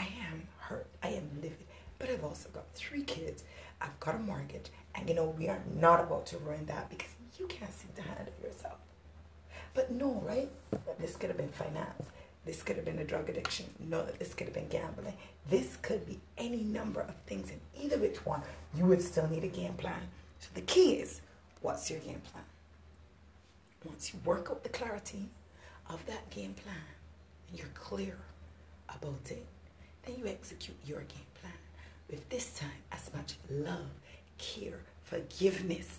I 0.00 0.08
am 0.30 0.48
hurt. 0.58 0.86
I 1.02 1.08
am 1.08 1.28
livid. 1.42 1.66
But 1.98 2.08
I've 2.08 2.24
also 2.24 2.48
got 2.48 2.64
three 2.74 3.02
kids. 3.02 3.44
I've 3.82 4.00
got 4.00 4.14
a 4.14 4.18
mortgage. 4.18 4.70
And 4.94 5.06
you 5.06 5.14
know, 5.14 5.34
we 5.38 5.48
are 5.48 5.60
not 5.78 6.00
about 6.00 6.24
to 6.28 6.38
ruin 6.38 6.64
that 6.66 6.88
because 6.88 7.10
you 7.38 7.46
can't 7.46 7.72
seem 7.72 7.90
to 7.96 8.02
handle 8.02 8.32
yourself. 8.42 8.78
But 9.74 9.90
no, 9.90 10.22
right? 10.26 10.50
This 10.98 11.16
could 11.16 11.28
have 11.28 11.36
been 11.36 11.50
finance. 11.50 12.06
This 12.46 12.62
could 12.62 12.76
have 12.76 12.86
been 12.86 12.98
a 12.98 13.04
drug 13.04 13.28
addiction. 13.28 13.66
No, 13.78 14.06
this 14.18 14.32
could 14.32 14.46
have 14.46 14.54
been 14.54 14.68
gambling. 14.68 15.14
This 15.50 15.76
could 15.82 16.06
be 16.06 16.18
any 16.38 16.62
number 16.62 17.02
of 17.02 17.14
things. 17.26 17.50
And 17.50 17.60
either 17.78 17.98
which 17.98 18.24
one, 18.24 18.40
you 18.74 18.86
would 18.86 19.02
still 19.02 19.28
need 19.28 19.44
a 19.44 19.48
game 19.48 19.74
plan. 19.74 20.00
So 20.38 20.48
the 20.54 20.62
key 20.62 20.94
is, 20.94 21.20
what's 21.60 21.90
your 21.90 22.00
game 22.00 22.22
plan? 22.32 22.44
Once 23.84 24.14
you 24.14 24.20
work 24.24 24.48
out 24.50 24.62
the 24.62 24.70
clarity 24.70 25.28
of 25.90 26.04
that 26.06 26.30
game 26.30 26.54
plan, 26.54 26.76
and 27.48 27.58
you're 27.58 27.68
clear 27.74 28.16
about 28.88 29.30
it, 29.30 29.44
you 30.18 30.26
execute 30.26 30.76
your 30.84 31.00
game 31.00 31.26
plan 31.40 31.52
with 32.10 32.28
this 32.28 32.52
time 32.54 32.70
as 32.92 33.10
much 33.14 33.34
love, 33.50 33.90
care, 34.38 34.80
forgiveness 35.02 35.98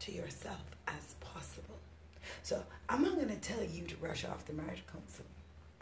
to 0.00 0.12
yourself 0.12 0.62
as 0.86 1.14
possible. 1.20 1.76
So 2.42 2.62
I'm 2.88 3.02
not 3.02 3.16
going 3.16 3.28
to 3.28 3.36
tell 3.36 3.62
you 3.62 3.84
to 3.86 3.96
rush 4.00 4.24
off 4.24 4.44
the 4.46 4.52
marriage 4.52 4.82
counseling. 4.92 5.28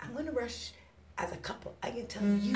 I'm 0.01 0.13
going 0.13 0.27
to 0.27 0.33
rush 0.33 0.73
as 1.19 1.33
a 1.33 1.37
couple. 1.37 1.75
I 1.83 1.91
can 1.91 2.07
tell 2.07 2.23
you. 2.23 2.53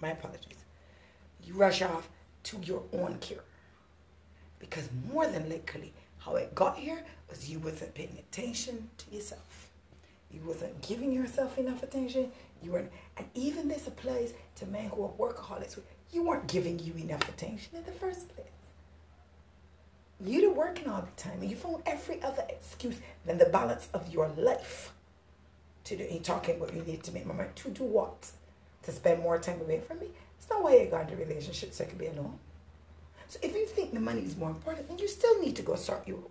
My 0.00 0.10
apologies. 0.10 0.64
You 1.44 1.54
rush 1.54 1.82
off 1.82 2.08
to 2.44 2.58
your 2.62 2.82
own 2.92 3.18
cure. 3.20 3.44
Because 4.58 4.88
more 5.12 5.26
than 5.26 5.48
likely, 5.48 5.92
how 6.18 6.36
it 6.36 6.54
got 6.54 6.76
here 6.78 7.04
was 7.28 7.50
you 7.50 7.58
wasn't 7.58 7.94
paying 7.94 8.16
attention 8.18 8.88
to 8.98 9.14
yourself. 9.14 9.70
You 10.34 10.40
wasn't 10.44 10.80
giving 10.82 11.12
yourself 11.12 11.56
enough 11.58 11.82
attention. 11.82 12.32
You 12.62 12.72
weren't, 12.72 12.90
and 13.16 13.26
even 13.34 13.68
this 13.68 13.86
applies 13.86 14.34
to 14.56 14.66
men 14.66 14.90
who 14.90 15.04
are 15.04 15.10
workaholics. 15.10 15.78
You 16.12 16.24
weren't 16.24 16.48
giving 16.48 16.78
you 16.78 16.94
enough 16.94 17.28
attention 17.28 17.76
in 17.76 17.84
the 17.84 17.92
first 17.92 18.34
place. 18.34 18.48
You're 20.20 20.52
working 20.52 20.88
all 20.88 21.02
the 21.02 21.22
time 21.22 21.40
and 21.40 21.50
you 21.50 21.56
found 21.56 21.82
every 21.86 22.22
other 22.22 22.44
excuse 22.48 22.96
than 23.26 23.38
the 23.38 23.46
balance 23.46 23.88
of 23.92 24.12
your 24.12 24.28
life 24.36 24.92
to 25.84 25.96
do. 25.96 26.04
And 26.10 26.24
talking 26.24 26.56
about 26.56 26.74
you 26.74 26.82
need 26.82 27.02
to 27.04 27.12
make 27.12 27.26
my 27.26 27.34
money. 27.34 27.50
To 27.56 27.70
do 27.70 27.84
what? 27.84 28.30
To 28.84 28.92
spend 28.92 29.22
more 29.22 29.38
time 29.38 29.60
away 29.60 29.80
from 29.80 30.00
me? 30.00 30.08
It's 30.38 30.48
not 30.48 30.62
why 30.62 30.76
you 30.76 30.86
got 30.86 31.02
into 31.10 31.14
a 31.14 31.26
relationship 31.26 31.74
so 31.74 31.84
I 31.84 31.88
can 31.88 31.98
be 31.98 32.06
alone. 32.06 32.38
So 33.28 33.38
if 33.42 33.54
you 33.54 33.66
think 33.66 33.92
the 33.92 34.00
money 34.00 34.22
is 34.22 34.36
more 34.36 34.50
important, 34.50 34.88
then 34.88 34.98
you 34.98 35.08
still 35.08 35.40
need 35.40 35.56
to 35.56 35.62
go 35.62 35.74
sort 35.74 36.06
you 36.06 36.30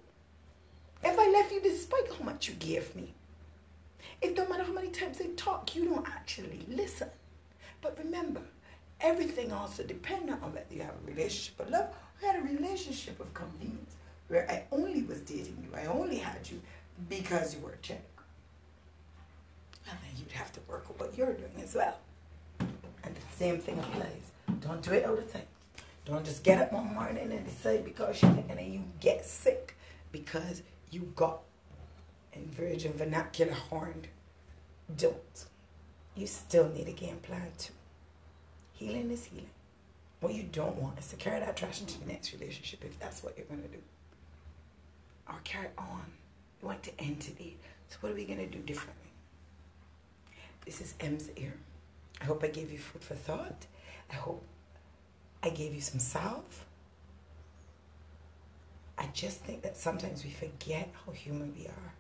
If 1.04 1.20
I 1.20 1.30
left 1.30 1.52
you 1.52 1.62
despite 1.62 2.12
how 2.18 2.24
much 2.24 2.48
you 2.48 2.54
gave 2.56 2.96
me, 2.96 3.14
it 4.24 4.36
don't 4.36 4.50
matter 4.50 4.64
how 4.64 4.74
many 4.74 4.90
times 4.90 5.18
they 5.18 5.28
talk, 5.28 5.76
you 5.76 5.86
don't 5.86 6.08
actually 6.08 6.66
listen. 6.70 7.10
But 7.82 7.98
remember, 7.98 8.42
everything 9.02 9.52
also 9.52 9.84
depends 9.84 10.32
on 10.32 10.54
whether 10.54 10.74
you 10.74 10.82
have 10.82 10.96
a 11.04 11.12
relationship 11.12 11.60
of 11.60 11.70
love 11.70 11.88
I 12.24 12.28
had 12.28 12.40
a 12.42 12.44
relationship 12.44 13.20
of 13.20 13.34
convenience 13.34 13.96
where 14.28 14.50
I 14.50 14.64
only 14.72 15.04
was 15.04 15.20
dating 15.22 15.58
you. 15.62 15.78
I 15.78 15.86
only 15.86 16.18
had 16.18 16.50
you 16.50 16.62
because 17.10 17.56
you 17.56 17.62
were 17.62 17.74
a 17.74 17.78
chick. 17.78 18.04
Well, 19.86 19.96
then 20.02 20.12
you'd 20.18 20.32
have 20.32 20.52
to 20.54 20.60
work 20.68 20.88
with 20.88 21.00
what 21.00 21.18
you're 21.18 21.34
doing 21.34 21.62
as 21.62 21.76
well. 21.76 21.98
And 22.60 23.16
the 23.16 23.38
same 23.38 23.60
thing 23.60 23.80
applies. 23.80 24.32
Don't 24.62 24.82
do 24.82 24.94
it 24.94 25.06
out 25.06 25.18
of 25.18 25.30
thing. 25.30 25.44
Don't 26.06 26.24
just 26.24 26.44
get 26.44 26.62
up 26.62 26.72
one 26.72 26.94
morning 26.94 27.32
and 27.32 27.46
decide 27.46 27.84
because 27.84 28.22
you're 28.22 28.32
and 28.32 28.58
then 28.58 28.72
you 28.72 28.84
get 29.00 29.26
sick 29.26 29.76
because 30.12 30.62
you 30.92 31.12
got 31.16 31.40
in 32.36 32.50
virgin 32.52 32.94
vernacular 32.94 33.54
horned. 33.54 34.08
Don't. 34.96 35.46
You 36.16 36.28
still 36.28 36.70
need 36.70 36.88
a 36.88 36.92
game 36.92 37.18
plan 37.18 37.52
too. 37.58 37.74
Healing 38.74 39.12
is 39.12 39.26
healing. 39.26 39.50
What 40.20 40.34
you 40.34 40.44
don't 40.44 40.82
want 40.82 41.00
is 41.00 41.08
to 41.08 41.16
carry 41.16 41.40
that 41.40 41.58
trash 41.58 41.82
into 41.82 42.00
the 42.00 42.06
next 42.06 42.34
relationship 42.34 42.84
if 42.84 43.00
that's 43.00 43.24
what 43.24 43.38
you're 43.38 43.48
going 43.48 43.62
to 43.62 43.68
do. 43.68 43.82
Or 45.28 45.36
carry 45.44 45.68
on. 45.78 46.06
You 46.62 46.68
want 46.68 46.84
to 46.84 47.00
end 47.00 47.20
today. 47.20 47.56
So, 47.90 47.98
what 48.02 48.12
are 48.12 48.16
we 48.16 48.26
going 48.26 48.40
to 48.40 48.46
do 48.46 48.60
differently? 48.60 49.10
This 50.66 50.82
is 50.82 50.94
M's 51.00 51.30
ear. 51.36 51.54
I 52.22 52.26
hope 52.26 52.44
I 52.44 52.48
gave 52.48 52.72
you 52.72 52.78
food 52.78 53.04
for 53.04 53.16
thought. 53.16 53.66
I 54.12 54.16
hope 54.16 54.44
I 55.42 55.50
gave 55.50 55.74
you 55.74 55.82
some 55.82 56.00
salve. 56.00 56.66
I 58.98 59.08
just 59.14 59.42
think 59.42 59.62
that 59.64 59.76
sometimes 59.76 60.24
we 60.24 60.30
forget 60.30 60.90
how 61.06 61.12
human 61.12 61.54
we 61.58 61.68
are. 61.68 61.94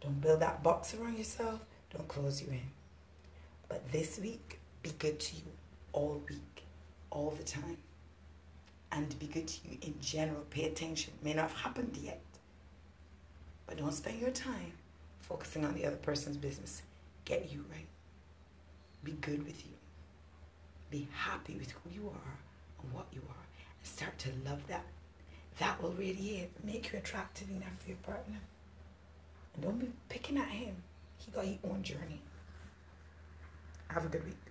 Don't 0.00 0.20
build 0.20 0.40
that 0.40 0.62
box 0.62 0.94
around 0.94 1.18
yourself. 1.18 1.60
Don't 1.94 2.06
close 2.08 2.42
you 2.42 2.48
in. 2.48 2.60
But 3.68 3.90
this 3.92 4.18
week, 4.18 4.58
be 4.82 4.90
good 4.98 5.18
to 5.20 5.36
you 5.36 5.42
all 5.92 6.22
week 6.28 6.64
all 7.10 7.30
the 7.30 7.42
time 7.44 7.78
and 8.92 9.18
be 9.18 9.26
good 9.26 9.48
to 9.48 9.68
you 9.68 9.78
in 9.82 9.94
general. 10.00 10.42
Pay 10.50 10.64
attention. 10.64 11.12
May 11.22 11.34
not 11.34 11.50
have 11.50 11.58
happened 11.58 11.96
yet, 12.00 12.20
but 13.66 13.76
don't 13.78 13.92
spend 13.92 14.20
your 14.20 14.30
time 14.30 14.72
focusing 15.20 15.64
on 15.64 15.74
the 15.74 15.84
other 15.84 15.96
person's 15.96 16.36
business. 16.36 16.82
Get 17.24 17.52
you 17.52 17.64
right. 17.70 17.86
Be 19.04 19.12
good 19.12 19.44
with 19.44 19.64
you. 19.66 19.72
Be 20.90 21.08
happy 21.12 21.56
with 21.58 21.70
who 21.72 21.90
you 21.90 22.08
are 22.08 22.38
and 22.82 22.92
what 22.92 23.06
you 23.12 23.20
are. 23.28 23.44
And 23.78 23.86
start 23.86 24.18
to 24.20 24.30
love 24.46 24.66
that. 24.68 24.84
that 25.58 25.82
will 25.82 25.92
radiate, 25.92 26.50
make 26.64 26.92
you 26.92 26.98
attractive 26.98 27.50
enough 27.50 27.78
for 27.80 27.88
your 27.88 27.98
partner. 27.98 28.38
Don't 29.60 29.78
be 29.78 29.90
picking 30.08 30.38
at 30.38 30.48
him. 30.48 30.76
He 31.18 31.30
got 31.30 31.44
his 31.44 31.58
own 31.64 31.82
journey. 31.82 32.20
Have 33.88 34.04
a 34.04 34.08
good 34.08 34.24
week. 34.24 34.47